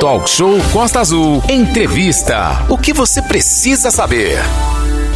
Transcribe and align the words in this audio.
Talk 0.00 0.30
Show 0.30 0.56
Costa 0.72 1.00
Azul. 1.00 1.42
Entrevista. 1.48 2.64
O 2.68 2.78
que 2.78 2.92
você 2.92 3.20
precisa 3.20 3.90
saber? 3.90 4.38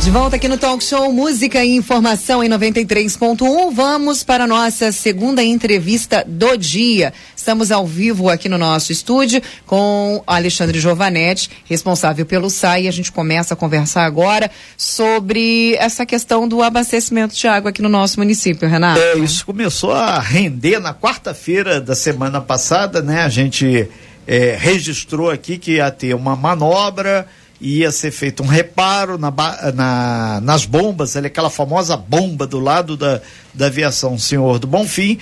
De 0.03 0.11
volta 0.11 0.35
aqui 0.35 0.49
no 0.49 0.58
Talk 0.58 0.83
Show 0.83 1.12
Música 1.12 1.65
e 1.65 1.77
Informação 1.77 2.43
em 2.43 2.48
93.1. 2.48 3.72
Vamos 3.72 4.24
para 4.24 4.42
a 4.42 4.46
nossa 4.48 4.90
segunda 4.90 5.40
entrevista 5.40 6.24
do 6.26 6.56
dia. 6.56 7.12
Estamos 7.37 7.71
ao 7.71 7.87
vivo 7.87 8.29
aqui 8.29 8.48
no 8.48 8.58
nosso 8.58 8.90
estúdio 8.90 9.40
com 9.66 10.21
Alexandre 10.26 10.81
Giovanetti, 10.81 11.49
responsável 11.64 12.26
pelo 12.26 12.51
SAI. 12.51 12.88
A 12.88 12.92
gente 12.92 13.12
começa 13.12 13.54
a 13.54 13.56
conversar 13.56 14.04
agora 14.04 14.51
sobre 14.76 15.76
essa 15.76 16.05
questão 16.05 16.48
do 16.48 16.60
abastecimento 16.60 17.37
de 17.37 17.46
água 17.46 17.70
aqui 17.70 17.80
no 17.80 17.88
nosso 17.88 18.19
município, 18.19 18.69
Renato. 18.69 19.01
É, 19.01 19.16
isso 19.19 19.46
começou 19.46 19.92
a 19.92 20.19
render 20.19 20.80
na 20.80 20.92
quarta-feira 20.92 21.80
da 21.80 21.95
semana 21.95 22.41
passada, 22.41 23.01
né? 23.01 23.23
A 23.23 23.28
gente 23.28 23.88
é, 24.27 24.57
registrou 24.59 25.30
aqui 25.30 25.59
que 25.59 25.73
ia 25.73 25.91
ter 25.91 26.15
uma 26.15 26.37
manobra 26.37 27.27
ia 27.63 27.93
ser 27.93 28.11
feito 28.11 28.43
um 28.43 28.47
reparo 28.47 29.17
na, 29.17 29.33
na, 29.73 30.41
nas 30.43 30.67
bombas, 30.67 31.17
aquela 31.17 31.49
famosa 31.49 31.97
bomba 31.97 32.45
do 32.45 32.59
lado 32.59 32.97
da, 32.97 33.21
da 33.55 33.66
aviação 33.66 34.19
Senhor 34.19 34.59
do 34.59 34.66
Bonfim. 34.66 35.19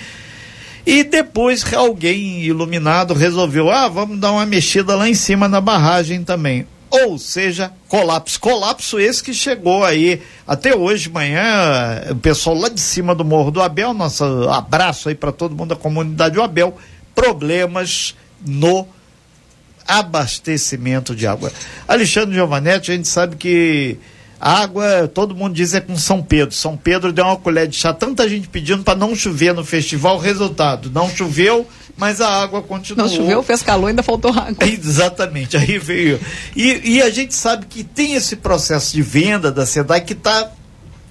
E 0.83 1.03
depois 1.03 1.63
alguém 1.71 2.41
iluminado 2.41 3.13
resolveu, 3.13 3.69
ah, 3.69 3.87
vamos 3.87 4.19
dar 4.19 4.31
uma 4.31 4.45
mexida 4.47 4.95
lá 4.95 5.07
em 5.07 5.13
cima 5.13 5.47
na 5.47 5.61
barragem 5.61 6.23
também. 6.23 6.65
Ou 6.89 7.17
seja, 7.19 7.71
colapso. 7.87 8.39
Colapso 8.39 8.99
esse 8.99 9.23
que 9.23 9.33
chegou 9.33 9.85
aí 9.85 10.21
até 10.45 10.75
hoje 10.75 11.03
de 11.03 11.11
manhã, 11.11 12.01
o 12.09 12.15
pessoal 12.15 12.57
lá 12.57 12.69
de 12.69 12.81
cima 12.81 13.13
do 13.13 13.23
Morro 13.23 13.51
do 13.51 13.61
Abel, 13.61 13.93
nosso 13.93 14.23
abraço 14.49 15.07
aí 15.07 15.15
para 15.15 15.31
todo 15.31 15.55
mundo 15.55 15.69
da 15.69 15.75
comunidade 15.75 16.35
do 16.35 16.41
Abel, 16.41 16.75
problemas 17.13 18.15
no 18.45 18.87
abastecimento 19.87 21.15
de 21.15 21.27
água. 21.27 21.51
Alexandre 21.87 22.33
Giovanetti, 22.33 22.91
a 22.91 22.95
gente 22.95 23.07
sabe 23.07 23.35
que 23.35 23.97
água, 24.39 25.07
todo 25.07 25.35
mundo 25.35 25.53
diz 25.53 25.73
é 25.73 25.81
com 25.81 25.95
São 25.97 26.21
Pedro. 26.23 26.55
São 26.55 26.75
Pedro 26.75 27.13
deu 27.13 27.25
uma 27.25 27.35
colher 27.35 27.67
de 27.67 27.75
chá, 27.75 27.93
tanta 27.93 28.27
gente 28.27 28.47
pedindo 28.47 28.83
para 28.83 28.97
não 28.97 29.15
chover 29.15 29.53
no 29.53 29.63
festival. 29.63 30.17
Resultado, 30.17 30.89
não 30.89 31.09
choveu, 31.09 31.67
mas 31.95 32.19
a 32.19 32.27
água 32.27 32.61
continuou. 32.61 33.07
Não 33.07 33.15
choveu, 33.15 33.43
fez 33.43 33.61
calor, 33.61 33.87
ainda 33.87 34.01
faltou 34.01 34.31
água. 34.31 34.55
Exatamente, 34.65 35.57
aí 35.57 35.77
veio. 35.77 36.19
E, 36.55 36.95
e 36.95 37.01
a 37.01 37.09
gente 37.09 37.35
sabe 37.35 37.65
que 37.67 37.83
tem 37.83 38.15
esse 38.15 38.35
processo 38.35 38.93
de 38.93 39.01
venda 39.01 39.51
da 39.51 39.65
SEDAI 39.65 40.01
que 40.01 40.13
está 40.13 40.51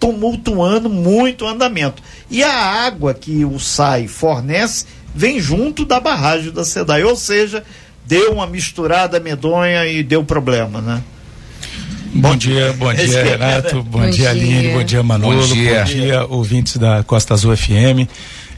tumultuando 0.01 0.89
muito 0.89 1.45
o 1.45 1.49
andamento. 1.49 2.03
E 2.31 2.43
a 2.43 2.53
água 2.53 3.13
que 3.13 3.45
o 3.45 3.61
SAI 3.61 4.09
fornece 4.09 4.87
vem 5.15 5.41
junto 5.41 5.85
da 5.85 6.01
barragem 6.01 6.51
da 6.51 6.65
SEDAI, 6.65 7.05
ou 7.05 7.17
seja, 7.17 7.65
deu 8.07 8.33
uma 8.33 8.47
misturada 8.47 9.21
medonha 9.21 9.87
e 9.87 10.03
deu 10.03 10.25
problema, 10.25 10.81
né? 10.81 11.03
Bom 12.13 12.35
dia, 12.37 12.73
bom 12.73 12.93
dia 12.93 13.23
Renato, 13.23 13.83
bom, 13.85 14.01
bom 14.01 14.11
dia 14.11 14.31
Aline, 14.31 14.73
bom 14.73 14.83
dia 14.83 15.03
Manolo, 15.03 15.47
bom 15.47 15.55
dia. 15.55 15.79
bom 15.79 15.85
dia 15.85 16.27
ouvintes 16.27 16.77
da 16.77 17.05
Costa 17.05 17.35
Azul 17.35 17.57
FM. 17.57 18.09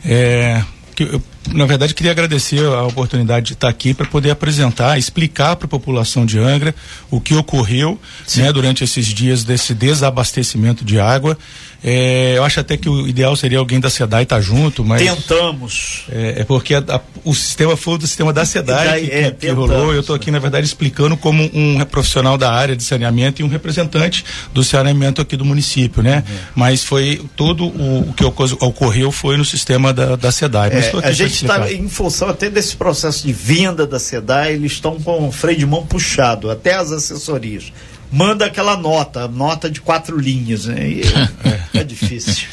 É, 0.05 0.63
que 0.95 1.05
eu, 1.05 1.23
na 1.51 1.67
verdade, 1.67 1.95
queria 1.95 2.13
agradecer 2.13 2.65
a 2.65 2.85
oportunidade 2.85 3.47
de 3.47 3.53
estar 3.55 3.69
aqui 3.69 3.93
para 3.93 4.07
poder 4.07 4.31
apresentar, 4.31 4.99
explicar 4.99 5.57
para 5.57 5.67
a 5.67 5.69
população 5.69 6.25
de 6.25 6.39
Angra 6.39 6.75
o 7.11 7.21
que 7.21 7.35
ocorreu 7.35 7.99
né, 8.37 8.53
durante 8.53 8.85
esses 8.85 9.07
dias 9.07 9.45
desse 9.45 9.75
desabastecimento 9.75 10.85
de 10.85 11.01
água. 11.01 11.37
É, 11.85 12.35
eu 12.37 12.45
acho 12.45 12.61
até 12.61 12.77
que 12.77 12.89
o 12.89 13.09
ideal 13.09 13.35
seria 13.35 13.59
alguém 13.59 13.81
da 13.81 13.91
SEDAI 13.91 14.23
estar 14.23 14.37
tá 14.37 14.43
junto, 14.43 14.85
mas. 14.85 15.03
Tentamos. 15.03 16.05
É, 16.11 16.41
é 16.41 16.45
porque 16.45 16.77
a, 16.77 16.79
a, 16.79 17.01
o 17.25 17.35
sistema 17.35 17.77
foi 17.77 17.99
do 17.99 18.07
sistema 18.07 18.33
da 18.33 18.45
SEDAI 18.45 19.01
que, 19.01 19.11
é, 19.11 19.31
que, 19.33 19.47
que 19.47 19.51
rolou. 19.51 19.93
Eu 19.93 20.01
estou 20.01 20.15
aqui, 20.15 20.31
na 20.31 20.39
verdade, 20.39 20.65
explicando 20.65 21.17
como 21.17 21.43
um 21.53 21.85
profissional 21.87 22.39
da 22.39 22.53
área 22.53 22.77
de 22.77 22.85
saneamento 22.85 23.43
e 23.43 23.45
um 23.45 23.49
representante 23.49 24.25
do 24.55 24.63
saneamento 24.63 25.21
aqui 25.21 25.37
do 25.37 25.45
município, 25.45 26.05
né? 26.05 26.23
Uhum. 26.29 26.37
Mas 26.55 26.85
foi 26.85 27.21
todo 27.35 27.67
o, 27.67 28.11
o 28.11 28.13
que 28.13 28.25
ocorreu 28.25 29.11
foi 29.11 29.37
no 29.37 29.45
sistema 29.45 29.93
da, 29.93 30.15
da 30.15 30.31
SEDAI. 30.31 30.71
É, 30.71 30.93
a 31.03 31.11
gente 31.11 31.32
está 31.35 31.73
em 31.73 31.89
função 31.89 32.29
até 32.29 32.49
desse 32.49 32.77
processo 32.77 33.27
de 33.27 33.33
venda 33.33 33.87
da 33.87 33.99
SEDAI, 33.99 34.55
eles 34.55 34.73
estão 34.73 35.01
com 35.01 35.29
o 35.29 35.33
freio 35.33 35.59
de 35.59 35.67
mão 35.67 35.87
puxado, 35.87 36.51
até 36.51 36.75
as 36.75 36.93
assessorias 36.93 37.73
manda 38.13 38.45
aquela 38.45 38.77
nota, 38.77 39.27
nota 39.27 39.71
de 39.71 39.81
quatro 39.81 40.21
linhas, 40.21 40.67
né? 40.67 40.87
E 40.87 41.03
é, 41.75 41.81
é 41.81 41.85
difícil. 41.85 42.47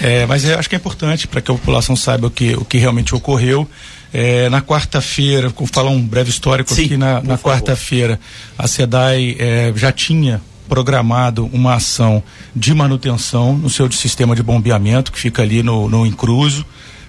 É, 0.00 0.26
mas 0.26 0.44
eu 0.44 0.58
acho 0.58 0.68
que 0.68 0.74
é 0.74 0.78
importante 0.78 1.26
para 1.26 1.40
que 1.40 1.50
a 1.50 1.54
população 1.54 1.96
saiba 1.96 2.26
o 2.26 2.30
que, 2.30 2.54
o 2.54 2.64
que 2.64 2.76
realmente 2.76 3.14
ocorreu. 3.14 3.66
É, 4.12 4.48
na 4.50 4.62
quarta-feira, 4.62 5.48
vou 5.48 5.66
falar 5.66 5.90
um 5.90 6.00
breve 6.00 6.30
histórico 6.30 6.72
Sim, 6.72 6.84
aqui, 6.84 6.96
na, 6.96 7.22
na 7.22 7.38
quarta-feira, 7.38 8.20
a 8.56 8.68
SEDAI 8.68 9.36
é, 9.38 9.72
já 9.74 9.90
tinha 9.90 10.40
programado 10.68 11.48
uma 11.52 11.74
ação 11.74 12.22
de 12.54 12.74
manutenção 12.74 13.56
no 13.56 13.70
seu 13.70 13.90
sistema 13.90 14.34
de 14.34 14.42
bombeamento, 14.42 15.12
que 15.12 15.18
fica 15.18 15.42
ali 15.42 15.62
no, 15.62 15.88
no 15.88 16.06
Incruso, 16.06 16.64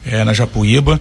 é, 0.09 0.23
na 0.23 0.33
Japuíba 0.33 0.99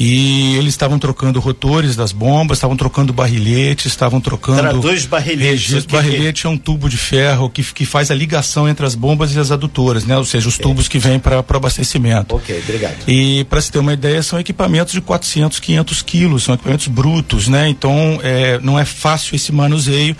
e 0.00 0.54
eles 0.54 0.74
estavam 0.74 0.96
trocando 0.96 1.40
rotores 1.40 1.96
das 1.96 2.12
bombas, 2.12 2.58
estavam 2.58 2.76
trocando 2.76 3.12
barrilhetes, 3.12 3.86
estavam 3.86 4.20
trocando. 4.20 4.60
Era 4.60 4.72
dois 4.72 5.04
barrilhetes. 5.04 5.66
Registro, 5.66 5.92
barrilhete 5.92 6.46
é 6.46 6.48
um 6.48 6.56
tubo 6.56 6.88
de 6.88 6.96
ferro 6.96 7.50
que, 7.50 7.64
que 7.64 7.84
faz 7.84 8.08
a 8.08 8.14
ligação 8.14 8.68
entre 8.68 8.86
as 8.86 8.94
bombas 8.94 9.34
e 9.34 9.40
as 9.40 9.50
adutoras, 9.50 10.04
né? 10.04 10.16
Ou 10.16 10.24
seja, 10.24 10.48
os 10.48 10.54
okay. 10.54 10.62
tubos 10.62 10.86
que 10.86 11.00
vêm 11.00 11.18
para 11.18 11.40
o 11.40 11.56
abastecimento. 11.56 12.36
Ok, 12.36 12.62
obrigado. 12.62 12.96
E 13.08 13.42
para 13.50 13.60
se 13.60 13.72
ter 13.72 13.80
uma 13.80 13.92
ideia, 13.92 14.22
são 14.22 14.38
equipamentos 14.38 14.92
de 14.92 15.00
400, 15.00 15.58
500 15.58 16.02
quilos, 16.02 16.44
são 16.44 16.54
equipamentos 16.54 16.86
brutos, 16.86 17.48
né? 17.48 17.68
Então 17.68 18.20
é, 18.22 18.60
não 18.62 18.78
é 18.78 18.84
fácil 18.84 19.34
esse 19.34 19.50
manuseio 19.50 20.16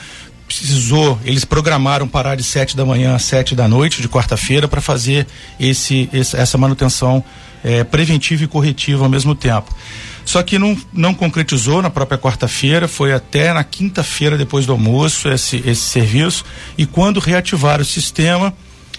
precisou, 0.49 1.19
eles 1.27 1.45
programaram 1.45 2.09
parar 2.09 2.35
de 2.35 2.43
sete 2.43 2.75
da 2.75 2.85
manhã 2.85 3.15
às 3.15 3.23
sete 3.23 3.55
da 3.55 3.69
noite 3.69 4.01
de 4.01 4.09
quarta-feira 4.09 4.67
para 4.67 4.81
fazer 4.81 5.27
esse, 5.61 6.09
essa 6.11 6.57
manutenção 6.57 7.23
é, 7.65 7.85
preventiva 7.85 8.45
e 8.45 8.49
corretiva 8.49 9.05
ao 9.05 9.11
mesmo 9.11 9.35
tempo. 9.35 9.75
Só 10.25 10.43
que 10.43 10.59
não, 10.59 10.77
não 10.93 11.15
concretizou 11.15 11.81
na 11.81 11.89
própria 11.89 12.19
quarta-feira, 12.19 12.87
foi 12.87 13.15
até 13.15 13.53
na 13.53 13.65
quinta-feira 13.65 14.37
depois 14.37 14.67
do 14.67 14.73
almoço 14.73 15.29
esse, 15.31 15.57
esse 15.67 15.81
serviço. 15.81 16.45
E 16.77 16.85
quando 16.85 17.19
reativaram 17.19 17.83
o 17.83 17.87
sistema, 17.87 18.53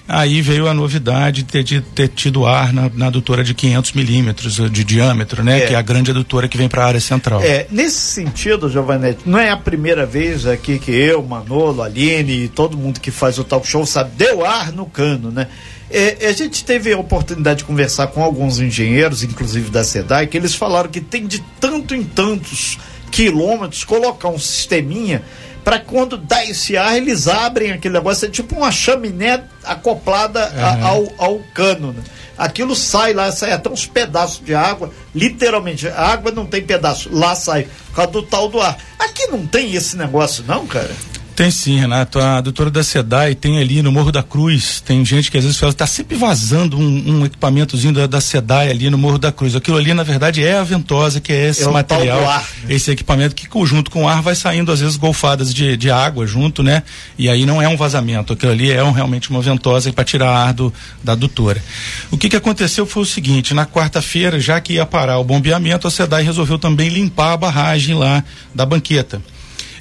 aí 0.09 0.41
veio 0.41 0.67
a 0.67 0.73
novidade 0.73 1.43
de 1.43 1.63
ter, 1.63 1.81
ter 1.81 2.07
tido 2.07 2.45
ar 2.45 2.73
na, 2.73 2.89
na 2.93 3.07
adutora 3.07 3.43
de 3.43 3.53
500 3.53 3.93
milímetros 3.93 4.55
de 4.71 4.83
diâmetro, 4.83 5.43
né? 5.43 5.59
É. 5.59 5.67
Que 5.67 5.73
é 5.75 5.77
a 5.77 5.81
grande 5.81 6.09
adutora 6.09 6.47
que 6.47 6.57
vem 6.57 6.67
para 6.67 6.83
a 6.83 6.87
área 6.87 6.99
central. 6.99 7.41
É, 7.41 7.67
nesse 7.69 7.99
sentido, 7.99 8.69
Giovanetti, 8.69 9.21
não 9.25 9.37
é 9.37 9.51
a 9.51 9.57
primeira 9.57 10.05
vez 10.05 10.47
aqui 10.47 10.79
que 10.79 10.91
eu, 10.91 11.21
Manolo, 11.21 11.83
Aline 11.83 12.45
e 12.45 12.47
todo 12.47 12.75
mundo 12.75 12.99
que 12.99 13.11
faz 13.11 13.37
o 13.37 13.43
talk 13.43 13.67
show 13.67 13.85
sabe, 13.85 14.11
deu 14.17 14.43
ar 14.43 14.71
no 14.71 14.87
cano, 14.87 15.29
né? 15.29 15.47
É, 15.91 16.27
a 16.27 16.31
gente 16.31 16.63
teve 16.63 16.93
a 16.93 16.97
oportunidade 16.97 17.59
de 17.59 17.65
conversar 17.65 18.07
com 18.07 18.23
alguns 18.23 18.59
engenheiros, 18.59 19.23
inclusive 19.23 19.71
da 19.71 19.83
SEDAI, 19.83 20.27
que 20.27 20.37
eles 20.37 20.53
falaram 20.53 20.89
que 20.89 21.01
tem 21.01 21.25
de 21.25 21.43
tanto 21.59 21.95
em 21.95 22.03
tantos 22.03 22.77
quilômetros 23.19 23.83
colocar 23.83 24.29
um 24.29 24.39
sisteminha 24.39 25.21
para 25.61 25.77
quando 25.77 26.17
dá 26.17 26.45
esse 26.45 26.77
ar, 26.77 26.95
eles 26.95 27.27
abrem 27.27 27.73
aquele 27.73 27.95
negócio, 27.95 28.25
é 28.25 28.29
tipo 28.29 28.55
uma 28.55 28.71
chaminé 28.71 29.43
acoplada 29.65 30.49
uhum. 30.49 30.63
a, 30.63 30.87
ao, 30.87 31.13
ao 31.17 31.39
cano. 31.53 31.91
Né? 31.91 32.01
Aquilo 32.37 32.73
sai 32.77 33.13
lá, 33.13 33.29
sai 33.33 33.51
até 33.51 33.69
uns 33.69 33.85
pedaços 33.85 34.41
de 34.43 34.55
água, 34.55 34.89
literalmente. 35.13 35.85
A 35.89 36.13
água 36.13 36.31
não 36.31 36.45
tem 36.45 36.63
pedaço, 36.63 37.09
lá 37.11 37.35
sai, 37.35 37.67
por 37.89 37.95
causa 37.97 38.11
do 38.11 38.23
tal 38.23 38.47
do 38.47 38.61
ar. 38.61 38.77
Aqui 38.97 39.27
não 39.27 39.45
tem 39.45 39.75
esse 39.75 39.97
negócio, 39.97 40.45
não, 40.47 40.65
cara? 40.65 40.95
Tem 41.39 41.49
sim, 41.49 41.79
Renato. 41.79 42.19
A 42.19 42.41
doutora 42.41 42.69
da 42.69 42.83
SEDAI 42.83 43.33
tem 43.33 43.59
ali 43.59 43.81
no 43.81 43.93
Morro 43.93 44.11
da 44.11 44.21
Cruz, 44.21 44.81
tem 44.81 45.05
gente 45.05 45.31
que 45.31 45.37
às 45.37 45.45
vezes 45.45 45.57
fala, 45.57 45.71
está 45.71 45.87
sempre 45.87 46.17
vazando 46.17 46.77
um, 46.77 47.11
um 47.21 47.25
equipamentozinho 47.25 47.93
da, 47.93 48.07
da, 48.07 48.19
SEDAI 48.19 48.69
ali 48.69 48.89
no 48.89 48.97
Morro 48.97 49.17
da 49.17 49.31
Cruz. 49.31 49.55
Aquilo 49.55 49.77
ali, 49.77 49.93
na 49.93 50.03
verdade, 50.03 50.43
é 50.43 50.57
a 50.57 50.63
ventosa, 50.65 51.21
que 51.21 51.31
é 51.31 51.47
esse 51.47 51.63
é 51.63 51.69
material, 51.69 52.29
ar, 52.29 52.41
né? 52.41 52.73
esse 52.75 52.91
equipamento 52.91 53.33
que 53.35 53.47
junto 53.65 53.89
com 53.89 54.03
o 54.03 54.07
ar 54.09 54.21
vai 54.21 54.35
saindo, 54.35 54.69
às 54.69 54.81
vezes, 54.81 54.97
golfadas 54.97 55.53
de, 55.53 55.77
de 55.77 55.89
água 55.89 56.27
junto, 56.27 56.61
né? 56.61 56.83
E 57.17 57.29
aí 57.29 57.45
não 57.45 57.61
é 57.61 57.69
um 57.69 57.77
vazamento, 57.77 58.33
aquilo 58.33 58.51
ali 58.51 58.69
é 58.69 58.83
um, 58.83 58.91
realmente 58.91 59.29
uma 59.29 59.41
ventosa 59.41 59.93
para 59.93 60.03
tirar 60.03 60.29
ar 60.29 60.53
do, 60.53 60.73
da 61.01 61.13
adutora. 61.13 61.63
O 62.11 62.17
que, 62.17 62.27
que 62.27 62.35
aconteceu 62.35 62.85
foi 62.85 63.03
o 63.03 63.05
seguinte, 63.05 63.53
na 63.53 63.65
quarta-feira, 63.65 64.41
já 64.41 64.59
que 64.59 64.73
ia 64.73 64.85
parar 64.85 65.19
o 65.19 65.23
bombeamento, 65.23 65.87
a 65.87 65.91
SEDAI 65.91 66.21
resolveu 66.21 66.59
também 66.59 66.89
limpar 66.89 67.31
a 67.31 67.37
barragem 67.37 67.95
lá 67.95 68.25
da 68.53 68.65
banqueta. 68.65 69.21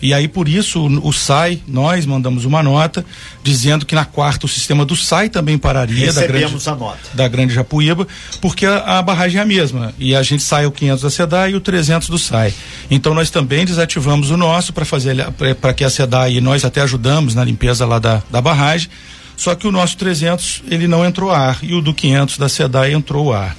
E 0.00 0.14
aí, 0.14 0.28
por 0.28 0.48
isso, 0.48 0.80
o, 0.80 1.08
o 1.08 1.12
SAI, 1.12 1.60
nós 1.66 2.06
mandamos 2.06 2.44
uma 2.44 2.62
nota 2.62 3.04
dizendo 3.42 3.84
que 3.84 3.94
na 3.94 4.04
quarta 4.04 4.46
o 4.46 4.48
sistema 4.48 4.84
do 4.84 4.96
SAI 4.96 5.28
também 5.28 5.58
pararia 5.58 6.12
da 6.12 6.26
grande, 6.26 6.68
a 6.68 6.74
nota. 6.74 6.98
da 7.14 7.28
grande 7.28 7.54
Japuíba, 7.54 8.06
porque 8.40 8.66
a, 8.66 8.98
a, 8.98 9.02
barragem 9.02 9.38
é 9.38 9.42
a 9.42 9.46
mesma. 9.46 9.94
E 9.98 10.14
a 10.14 10.22
gente 10.22 10.42
sai 10.42 10.66
o 10.66 10.70
500 10.70 11.02
da 11.02 11.10
SEDAI 11.10 11.50
e 11.52 11.54
o 11.54 11.60
300 11.60 12.08
do 12.08 12.18
SAI. 12.18 12.54
Então, 12.90 13.14
nós 13.14 13.30
também 13.30 13.64
desativamos 13.64 14.30
o 14.30 14.36
nosso 14.36 14.72
para 14.72 14.84
fazer 14.84 15.16
para 15.60 15.74
que 15.74 15.84
a 15.84 15.90
SEDAI, 15.90 16.34
e 16.34 16.40
nós 16.40 16.64
até 16.64 16.80
ajudamos 16.82 17.34
na 17.34 17.44
limpeza 17.44 17.84
lá 17.86 17.98
da, 17.98 18.22
da 18.30 18.40
barragem, 18.40 18.88
só 19.36 19.54
que 19.54 19.66
o 19.66 19.72
nosso 19.72 19.96
300 19.96 20.64
ele 20.68 20.88
não 20.88 21.04
entrou 21.04 21.30
ar 21.30 21.58
e 21.62 21.72
o 21.72 21.80
do 21.80 21.94
500 21.94 22.38
da 22.38 22.48
SEDAI 22.48 22.92
entrou 22.92 23.32
ar. 23.32 23.56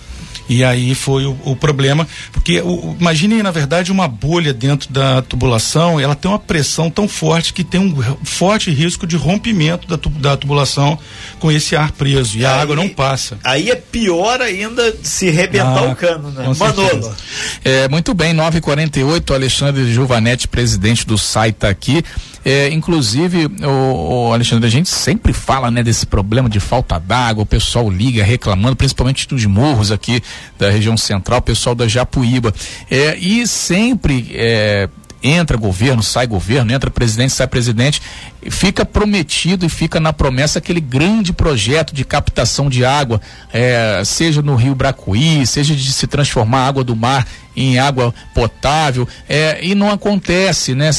E 0.50 0.64
aí 0.64 0.96
foi 0.96 1.26
o, 1.26 1.38
o 1.46 1.56
problema, 1.56 2.08
porque 2.32 2.60
o, 2.60 2.98
imaginem, 3.00 3.44
na 3.44 3.52
verdade, 3.52 3.92
uma 3.92 4.08
bolha 4.08 4.52
dentro 4.52 4.92
da 4.92 5.22
tubulação, 5.22 6.00
ela 6.00 6.16
tem 6.16 6.30
uma 6.30 6.40
pressão 6.40 6.90
tão 6.90 7.08
forte 7.08 7.54
que 7.54 7.64
tem 7.64 7.80
um 7.80 7.96
forte 8.26 8.72
risco 8.72 9.06
de 9.06 9.16
rompimento 9.16 9.88
da, 9.88 9.98
da 10.20 10.36
tubulação 10.36 10.98
com 11.40 11.52
esse 11.52 11.76
ar 11.76 11.92
preso 11.92 12.38
e, 12.38 12.42
e 12.42 12.46
a 12.46 12.56
aí, 12.56 12.62
água 12.62 12.76
não 12.76 12.90
passa. 12.90 13.38
Aí 13.44 13.70
é 13.70 13.76
pior 13.76 14.42
ainda 14.42 14.96
se 15.04 15.30
rebentar 15.30 15.84
ah, 15.84 15.92
o 15.92 15.96
cano, 15.96 16.32
né? 16.32 16.52
Manolo. 16.58 17.16
É, 17.64 17.88
muito 17.88 18.14
bem, 18.16 18.34
948, 18.34 19.34
Alexandre 19.34 19.94
Juvanetti, 19.94 20.48
presidente 20.48 21.06
do 21.06 21.18
SAI, 21.18 21.50
está 21.50 21.70
aqui. 21.70 22.04
É, 22.44 22.70
inclusive, 22.70 23.48
o, 23.62 24.28
o, 24.30 24.34
Alexandre, 24.34 24.68
a 24.68 24.72
gente 24.72 24.90
sempre 24.90 25.34
fala 25.34 25.70
né, 25.70 25.84
desse 25.84 26.06
problema 26.06 26.50
de 26.50 26.60
falta 26.60 27.00
d'água, 27.00 27.44
o 27.44 27.46
pessoal 27.46 27.90
liga 27.90 28.24
reclamando, 28.24 28.76
principalmente 28.76 29.28
dos 29.28 29.46
morros 29.46 29.92
aqui 29.92 30.22
da 30.58 30.70
região 30.70 30.98
central, 30.98 31.40
o 31.40 31.44
pessoal 31.44 31.76
da 31.76 31.88
Japuíba. 31.88 32.54
É, 32.90 33.18
e 33.18 33.46
sempre 33.46 34.32
é, 34.34 34.90
entra 35.22 35.58
governo, 35.58 36.02
sai 36.02 36.26
governo, 36.26 36.72
entra 36.72 36.90
presidente, 36.90 37.34
sai 37.34 37.48
presidente, 37.48 38.02
fica 38.50 38.86
prometido 38.86 39.66
e 39.66 39.70
fica 39.70 40.00
na 40.00 40.14
promessa 40.14 40.60
aquele 40.60 40.80
grande 40.80 41.34
projeto 41.34 41.94
de 41.94 42.06
captação 42.06 42.70
de 42.70 42.86
água, 42.86 43.22
é, 43.52 44.02
seja 44.06 44.42
no 44.42 44.56
Rio 44.56 44.76
Bracuí, 44.76 45.46
seja 45.46 45.76
de 45.76 45.92
se 45.92 46.08
transformar 46.08 46.60
a 46.60 46.68
água 46.68 46.84
do 46.84 46.96
mar 46.96 47.28
em 47.56 47.78
água 47.78 48.14
potável, 48.34 49.08
é, 49.28 49.60
e 49.62 49.76
não 49.76 49.92
acontece, 49.92 50.74
né? 50.74 50.92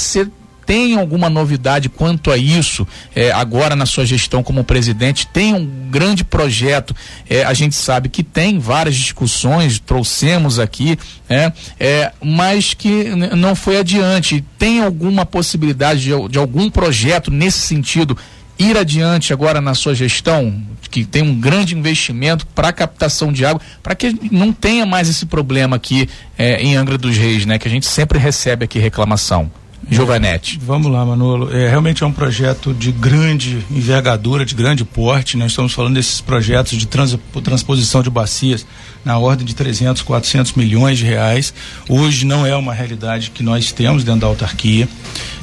Tem 0.70 0.96
alguma 0.96 1.28
novidade 1.28 1.88
quanto 1.88 2.31
a 2.31 2.37
isso 2.37 2.87
é, 3.12 3.32
agora 3.32 3.75
na 3.75 3.84
sua 3.84 4.06
gestão 4.06 4.40
como 4.40 4.62
presidente? 4.62 5.26
Tem 5.26 5.52
um 5.52 5.67
grande 5.90 6.22
projeto, 6.22 6.94
é, 7.28 7.43
a 7.43 7.52
gente 7.52 7.75
sabe 7.75 8.08
que 8.08 8.22
tem 8.22 8.61
várias 8.61 8.94
discussões, 8.94 9.81
trouxemos 9.81 10.61
aqui, 10.61 10.96
é, 11.28 11.52
é 11.81 12.12
mas 12.22 12.72
que 12.72 13.06
não 13.37 13.56
foi 13.56 13.78
adiante. 13.78 14.44
Tem 14.56 14.81
alguma 14.81 15.26
possibilidade 15.26 16.02
de, 16.02 16.28
de 16.28 16.38
algum 16.38 16.70
projeto 16.70 17.32
nesse 17.32 17.58
sentido? 17.58 18.16
ir 18.56 18.76
adiante 18.76 19.32
agora 19.32 19.58
na 19.58 19.75
sua 19.75 19.94
gestão, 19.94 20.62
que 20.90 21.02
tem 21.02 21.23
um 21.23 21.40
grande 21.40 21.75
investimento 21.75 22.46
para 22.49 22.70
captação 22.70 23.32
de 23.32 23.43
água, 23.43 23.61
para 23.82 23.94
que 23.94 24.14
não 24.31 24.52
tenha 24.52 24.84
mais 24.84 25.08
esse 25.08 25.25
problema 25.25 25.76
aqui 25.76 26.06
é, 26.37 26.62
em 26.62 26.76
Angra 26.76 26.99
dos 26.99 27.16
Reis, 27.16 27.46
né? 27.46 27.58
Que 27.58 27.66
a 27.66 27.70
gente 27.70 27.87
sempre 27.87 28.19
recebe 28.19 28.66
aqui 28.66 28.78
reclamação. 28.78 29.50
Giovanetti. 29.88 30.59
Vamos 30.62 30.91
lá, 30.91 31.05
Manolo. 31.05 31.55
É, 31.55 31.69
realmente 31.69 32.03
é 32.03 32.06
um 32.06 32.12
projeto 32.12 32.75
de 32.75 32.93
grande 32.93 33.65
envergadura, 33.71 34.44
de 34.44 34.55
grande 34.55 34.85
porte. 34.85 35.37
Nós 35.37 35.53
estamos 35.53 35.73
falando 35.73 35.94
desses 35.94 36.21
projetos 36.21 36.77
de 36.77 36.87
trans, 36.87 37.19
transposição 37.43 38.03
de 38.03 38.11
bacias 38.11 38.67
na 39.05 39.19
ordem 39.19 39.47
de 39.47 39.55
300, 39.55 40.03
400 40.03 40.53
milhões 40.53 40.99
de 40.99 41.05
reais. 41.05 41.55
Hoje 41.88 42.27
não 42.27 42.47
é 42.47 42.55
uma 42.55 42.75
realidade 42.75 43.31
que 43.31 43.43
nós 43.43 43.73
temos 43.73 44.05
dentro 44.05 44.21
da 44.21 44.27
autarquia. 44.27 44.88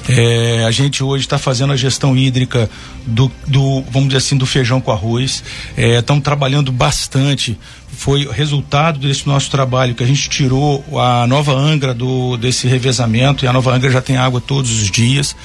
É, 0.09 0.63
a 0.65 0.71
gente 0.71 1.03
hoje 1.03 1.25
está 1.25 1.37
fazendo 1.37 1.73
a 1.73 1.75
gestão 1.75 2.15
hídrica 2.15 2.69
do, 3.05 3.31
do, 3.45 3.81
vamos 3.91 4.09
dizer 4.09 4.17
assim, 4.17 4.37
do 4.37 4.45
feijão 4.45 4.79
com 4.79 4.91
arroz. 4.91 5.43
Estamos 5.75 6.21
é, 6.21 6.23
trabalhando 6.23 6.71
bastante. 6.71 7.57
Foi 7.89 8.27
resultado 8.31 8.99
desse 8.99 9.27
nosso 9.27 9.49
trabalho 9.49 9.95
que 9.95 10.03
a 10.03 10.07
gente 10.07 10.29
tirou 10.29 10.83
a 10.97 11.27
nova 11.27 11.53
Angra 11.53 11.93
do, 11.93 12.37
desse 12.37 12.67
revezamento 12.67 13.43
e 13.43 13.47
a 13.47 13.53
nova 13.53 13.73
Angra 13.73 13.89
já 13.89 14.01
tem 14.01 14.17
água 14.17 14.39
todos 14.39 14.71
os 14.71 14.89
dias. 14.89 15.35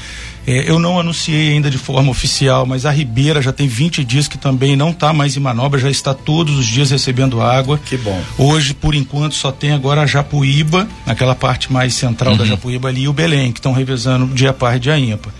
É, 0.46 0.68
eu 0.68 0.78
não 0.78 0.98
anunciei 0.98 1.52
ainda 1.52 1.70
de 1.70 1.78
forma 1.78 2.10
oficial, 2.10 2.66
mas 2.66 2.84
a 2.84 2.90
Ribeira 2.90 3.40
já 3.40 3.52
tem 3.52 3.68
20 3.68 4.04
dias 4.04 4.26
que 4.26 4.36
também 4.36 4.74
não 4.74 4.90
está 4.90 5.12
mais 5.12 5.36
em 5.36 5.40
manobra, 5.40 5.78
já 5.78 5.90
está 5.90 6.12
todos 6.12 6.58
os 6.58 6.66
dias 6.66 6.90
recebendo 6.90 7.40
água. 7.40 7.78
Que 7.78 7.96
bom. 7.96 8.20
Hoje, 8.36 8.74
por 8.74 8.94
enquanto, 8.94 9.34
só 9.34 9.52
tem 9.52 9.72
agora 9.72 10.02
a 10.02 10.06
Japuíba, 10.06 10.88
naquela 11.06 11.34
parte 11.34 11.72
mais 11.72 11.94
central 11.94 12.32
uhum. 12.32 12.38
da 12.38 12.44
Japuíba 12.44 12.88
ali, 12.88 13.02
e 13.02 13.08
o 13.08 13.12
Belém, 13.12 13.52
que 13.52 13.58
estão 13.58 13.72
revezando 13.72 14.26
dia 14.34 14.52
par 14.52 14.76
e 14.76 14.80
dia 14.80 14.98
ímpar 14.98 15.32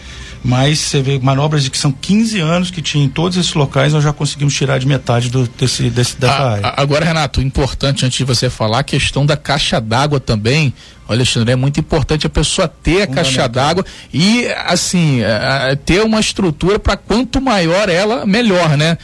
mas 0.44 0.80
você 0.80 1.00
vê 1.00 1.18
manobras 1.20 1.62
de 1.62 1.70
que 1.70 1.78
são 1.78 1.92
15 1.92 2.40
anos 2.40 2.70
que 2.70 2.82
tinha 2.82 3.04
em 3.04 3.08
todos 3.08 3.38
esses 3.38 3.54
locais, 3.54 3.92
nós 3.92 4.02
já 4.02 4.12
conseguimos 4.12 4.54
tirar 4.54 4.78
de 4.78 4.86
metade 4.86 5.30
do, 5.30 5.46
desse, 5.46 5.88
desse, 5.88 6.16
dessa 6.16 6.32
a, 6.34 6.52
área. 6.52 6.74
Agora, 6.76 7.04
Renato, 7.04 7.40
importante 7.40 8.04
antes 8.04 8.18
de 8.18 8.24
você 8.24 8.50
falar, 8.50 8.80
a 8.80 8.84
questão 8.84 9.24
da 9.24 9.36
caixa 9.36 9.80
d'água 9.80 10.18
também. 10.18 10.74
Alexandre, 11.08 11.52
é 11.52 11.56
muito 11.56 11.78
importante 11.78 12.26
a 12.26 12.30
pessoa 12.30 12.66
ter 12.66 13.02
a 13.02 13.06
caixa 13.06 13.46
d'água 13.46 13.84
e, 14.14 14.46
assim, 14.66 15.20
ter 15.84 16.02
uma 16.02 16.18
estrutura 16.18 16.78
para 16.78 16.96
quanto 16.96 17.40
maior 17.40 17.88
ela, 17.88 18.24
melhor, 18.24 18.76
né? 18.78 18.96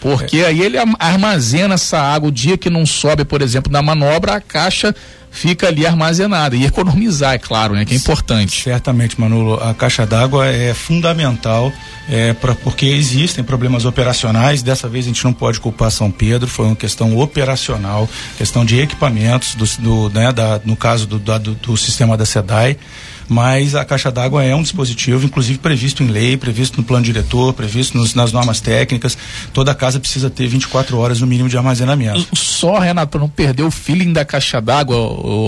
Porque 0.00 0.38
é. 0.38 0.46
aí 0.46 0.60
ele 0.60 0.76
armazena 0.98 1.74
essa 1.74 1.98
água, 1.98 2.28
o 2.28 2.32
dia 2.32 2.58
que 2.58 2.68
não 2.68 2.84
sobe, 2.84 3.24
por 3.24 3.40
exemplo, 3.40 3.72
na 3.72 3.80
manobra, 3.80 4.34
a 4.34 4.40
caixa 4.40 4.94
fica 5.36 5.68
ali 5.68 5.86
armazenada 5.86 6.56
e 6.56 6.64
economizar, 6.64 7.34
é 7.34 7.38
claro, 7.38 7.74
né? 7.74 7.84
Que 7.84 7.92
é 7.92 7.96
importante. 7.96 8.62
Certamente, 8.62 9.20
Manolo, 9.20 9.62
a 9.62 9.74
caixa 9.74 10.06
d'água 10.06 10.46
é 10.46 10.72
fundamental 10.72 11.70
é, 12.08 12.32
pra, 12.32 12.54
porque 12.54 12.86
existem 12.86 13.44
problemas 13.44 13.84
operacionais. 13.84 14.62
Dessa 14.62 14.88
vez 14.88 15.04
a 15.04 15.08
gente 15.08 15.22
não 15.24 15.34
pode 15.34 15.60
culpar 15.60 15.90
São 15.90 16.10
Pedro, 16.10 16.48
foi 16.48 16.64
uma 16.66 16.74
questão 16.74 17.18
operacional, 17.18 18.08
questão 18.38 18.64
de 18.64 18.80
equipamentos, 18.80 19.54
do, 19.54 20.08
do 20.08 20.10
né, 20.10 20.32
da, 20.32 20.58
no 20.64 20.74
caso 20.74 21.06
do, 21.06 21.18
do, 21.18 21.54
do 21.54 21.76
sistema 21.76 22.16
da 22.16 22.24
SEDAI 22.24 22.78
mas 23.28 23.74
a 23.74 23.84
caixa 23.84 24.10
d'água 24.10 24.44
é 24.44 24.54
um 24.54 24.62
dispositivo, 24.62 25.26
inclusive 25.26 25.58
previsto 25.58 26.02
em 26.02 26.06
lei, 26.06 26.36
previsto 26.36 26.78
no 26.78 26.84
plano 26.84 27.04
diretor, 27.04 27.52
previsto 27.52 27.98
nos, 27.98 28.14
nas 28.14 28.32
normas 28.32 28.60
técnicas. 28.60 29.18
Toda 29.52 29.74
casa 29.74 29.98
precisa 29.98 30.30
ter 30.30 30.46
24 30.46 30.96
horas 30.96 31.20
no 31.20 31.26
mínimo 31.26 31.48
de 31.48 31.56
armazenamento. 31.56 32.26
Só, 32.34 32.78
Renato, 32.78 33.18
não 33.18 33.28
perder 33.28 33.64
o 33.64 33.70
feeling 33.70 34.12
da 34.12 34.24
caixa 34.24 34.60
d'água, 34.60 34.96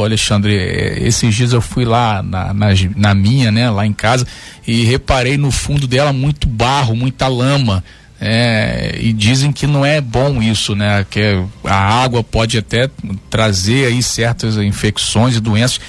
Alexandre, 0.05 0.57
é, 0.57 0.99
esses 1.07 1.35
dias 1.35 1.53
eu 1.53 1.61
fui 1.61 1.85
lá 1.85 2.23
na, 2.23 2.53
na, 2.53 2.69
na 2.97 3.15
minha, 3.15 3.53
né, 3.53 3.71
lá 3.71 3.87
em 3.87 3.93
casa, 3.93 4.27
e 4.67 4.85
reparei 4.85 5.37
no 5.37 5.51
fundo 5.51 5.87
dela 5.87 6.13
muito 6.13 6.49
barro, 6.49 6.97
muita 6.97 7.29
lama. 7.29 7.85
É, 8.21 8.99
e 9.01 9.13
dizem 9.13 9.53
que 9.53 9.65
não 9.65 9.87
é 9.87 10.01
bom 10.01 10.43
isso, 10.43 10.75
né? 10.75 11.07
Que 11.09 11.41
a 11.63 12.03
água 12.03 12.25
pode 12.25 12.59
até 12.59 12.91
trazer 13.31 13.87
aí 13.87 14.03
certas 14.03 14.57
infecções 14.57 15.37
e 15.37 15.41
doenças 15.41 15.81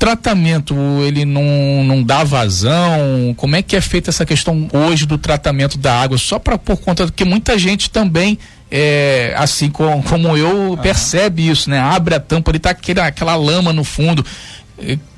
tratamento, 0.00 0.74
ele 1.06 1.26
não, 1.26 1.84
não 1.84 2.02
dá 2.02 2.24
vazão? 2.24 3.34
Como 3.36 3.54
é 3.54 3.60
que 3.60 3.76
é 3.76 3.82
feita 3.82 4.08
essa 4.08 4.24
questão 4.24 4.66
hoje 4.72 5.04
do 5.04 5.18
tratamento 5.18 5.76
da 5.76 6.00
água? 6.00 6.16
Só 6.16 6.38
para 6.38 6.56
por 6.56 6.78
conta 6.78 7.06
que 7.14 7.22
muita 7.22 7.58
gente 7.58 7.90
também 7.90 8.38
é, 8.70 9.34
assim 9.36 9.68
como, 9.68 10.02
como 10.02 10.34
eu, 10.38 10.70
uhum. 10.70 10.76
percebe 10.78 11.46
isso, 11.46 11.68
né? 11.68 11.78
Abre 11.78 12.14
a 12.14 12.20
tampa, 12.20 12.50
ele 12.50 12.58
tá 12.58 12.70
aquela, 12.70 13.06
aquela 13.06 13.36
lama 13.36 13.74
no 13.74 13.84
fundo. 13.84 14.24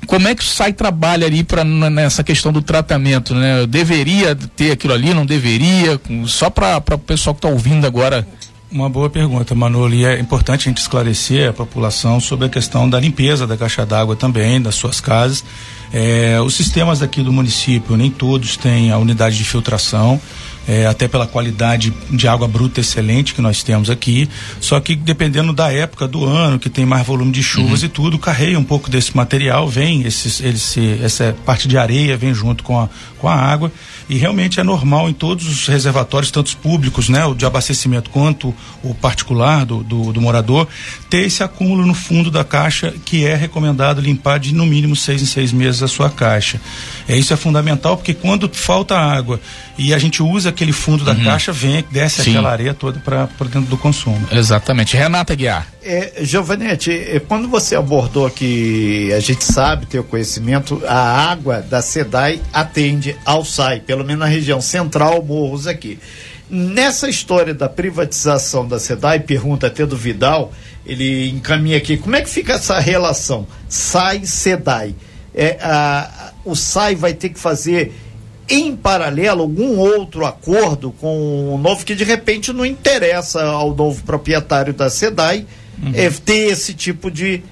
Como 0.05 0.27
é 0.27 0.35
que 0.35 0.43
sai 0.43 0.73
trabalho 0.73 1.25
ali 1.25 1.45
para 1.45 1.63
nessa 1.63 2.21
questão 2.21 2.51
do 2.51 2.61
tratamento, 2.61 3.33
né? 3.33 3.61
Eu 3.61 3.67
deveria 3.67 4.35
ter 4.35 4.71
aquilo 4.71 4.93
ali, 4.93 5.13
não 5.13 5.25
deveria? 5.25 5.97
Só 6.25 6.49
para 6.49 6.83
o 6.91 6.97
pessoal 6.97 7.33
que 7.33 7.39
está 7.39 7.47
ouvindo 7.47 7.87
agora 7.87 8.27
uma 8.73 8.89
boa 8.89 9.09
pergunta, 9.09 9.53
Manolo, 9.53 9.93
e 9.93 10.03
é 10.03 10.19
importante 10.19 10.67
a 10.67 10.71
gente 10.71 10.79
esclarecer 10.79 11.49
a 11.49 11.53
população 11.53 12.19
sobre 12.19 12.47
a 12.47 12.49
questão 12.49 12.89
da 12.89 12.99
limpeza 12.99 13.45
da 13.45 13.55
caixa 13.55 13.85
d'água 13.85 14.15
também, 14.15 14.59
das 14.59 14.73
suas 14.73 14.99
casas. 14.99 15.45
É, 15.93 16.41
os 16.41 16.55
sistemas 16.55 16.99
daqui 16.99 17.21
do 17.21 17.31
município, 17.31 17.95
nem 17.95 18.09
todos 18.09 18.57
têm 18.57 18.91
a 18.91 18.97
unidade 18.97 19.37
de 19.37 19.43
filtração 19.43 20.19
é, 20.67 20.85
até 20.85 21.07
pela 21.07 21.27
qualidade 21.27 21.93
de 22.09 22.27
água 22.27 22.47
bruta 22.47 22.79
excelente 22.79 23.33
que 23.33 23.41
nós 23.41 23.61
temos 23.63 23.89
aqui. 23.89 24.29
Só 24.59 24.79
que 24.79 24.95
dependendo 24.95 25.53
da 25.53 25.71
época 25.71 26.07
do 26.07 26.25
ano, 26.25 26.57
que 26.57 26.69
tem 26.69 26.85
mais 26.85 27.05
volume 27.05 27.31
de 27.31 27.43
chuvas 27.43 27.81
uhum. 27.81 27.85
e 27.85 27.89
tudo, 27.89 28.17
carrega 28.17 28.57
um 28.57 28.63
pouco 28.63 28.89
desse 28.89 29.15
material, 29.15 29.67
vem 29.67 30.01
esses, 30.01 30.39
esse, 30.41 30.99
essa 31.03 31.35
parte 31.45 31.67
de 31.67 31.77
areia 31.77 32.17
vem 32.17 32.33
junto 32.33 32.63
com 32.63 32.79
a, 32.79 32.89
com 33.19 33.27
a 33.27 33.35
água. 33.35 33.71
E 34.09 34.17
realmente 34.17 34.59
é 34.59 34.63
normal 34.63 35.09
em 35.09 35.13
todos 35.13 35.47
os 35.47 35.67
reservatórios, 35.67 36.31
tanto 36.31 36.47
os 36.47 36.53
públicos, 36.53 37.09
né, 37.09 37.25
o 37.25 37.33
de 37.33 37.45
abastecimento 37.45 38.09
quanto 38.09 38.53
o 38.83 38.93
particular 38.93 39.65
do, 39.65 39.83
do, 39.83 40.13
do 40.13 40.21
morador, 40.21 40.67
ter 41.09 41.25
esse 41.25 41.43
acúmulo 41.43 41.85
no 41.85 41.93
fundo 41.93 42.29
da 42.29 42.43
caixa 42.43 42.93
que 43.05 43.25
é 43.25 43.35
recomendado 43.35 44.01
limpar 44.01 44.39
de 44.39 44.53
no 44.53 44.65
mínimo 44.65 44.95
seis 44.95 45.21
em 45.21 45.25
seis 45.25 45.51
meses 45.51 45.81
a 45.81 45.87
sua 45.87 46.09
caixa. 46.09 46.59
É, 47.07 47.17
isso 47.17 47.33
é 47.33 47.37
fundamental 47.37 47.97
porque 47.97 48.13
quando 48.13 48.49
falta 48.53 48.97
água 48.97 49.39
e 49.77 49.93
a 49.93 49.97
gente 49.97 50.21
usa 50.21 50.49
aquele 50.49 50.71
fundo 50.71 51.03
da 51.03 51.13
uhum. 51.13 51.23
caixa, 51.23 51.51
vem, 51.51 51.83
desce 51.91 52.23
Sim. 52.23 52.31
aquela 52.31 52.51
areia 52.51 52.73
toda 52.73 52.99
para 52.99 53.27
dentro 53.41 53.69
do 53.69 53.77
consumo. 53.77 54.27
Exatamente. 54.31 54.95
Renata 54.95 55.33
Guiar. 55.35 55.72
É, 55.85 56.23
é, 56.23 57.19
quando 57.19 57.49
você 57.49 57.75
abordou 57.75 58.29
que 58.29 59.11
a 59.13 59.19
gente 59.19 59.43
sabe 59.43 59.85
ter 59.85 59.99
o 59.99 60.03
conhecimento, 60.03 60.81
a 60.87 61.29
água 61.29 61.61
da 61.61 61.81
SEDAI 61.81 62.41
atende 62.53 63.17
ao 63.25 63.43
SAI, 63.43 63.81
pelo 63.81 64.05
menos 64.05 64.21
na 64.21 64.25
região 64.25 64.61
central, 64.61 65.21
morros 65.21 65.67
aqui. 65.67 65.99
Nessa 66.49 67.09
história 67.09 67.53
da 67.53 67.67
privatização 67.67 68.65
da 68.65 68.79
SEDAI, 68.79 69.21
pergunta 69.21 69.67
até 69.67 69.85
do 69.85 69.97
Vidal, 69.97 70.53
ele 70.85 71.29
encaminha 71.29 71.77
aqui, 71.77 71.97
como 71.97 72.15
é 72.15 72.21
que 72.21 72.29
fica 72.29 72.53
essa 72.53 72.79
relação 72.79 73.45
SAI-SEDAI? 73.67 74.95
É, 75.35 75.57
o 76.45 76.55
SAI 76.55 76.95
vai 76.95 77.13
ter 77.13 77.29
que 77.29 77.39
fazer 77.39 77.93
em 78.47 78.75
paralelo 78.75 79.41
algum 79.41 79.77
outro 79.77 80.25
acordo 80.25 80.91
com 80.91 81.53
o 81.53 81.57
novo 81.57 81.85
que 81.85 81.95
de 81.95 82.03
repente 82.03 82.53
não 82.53 82.65
interessa 82.65 83.41
ao 83.43 83.73
novo 83.73 84.03
proprietário 84.03 84.73
da 84.73 84.89
SEDAI. 84.89 85.45
É, 85.93 86.09
ter 86.09 86.51
esse 86.51 86.73
tipo 86.73 87.09
de 87.09 87.43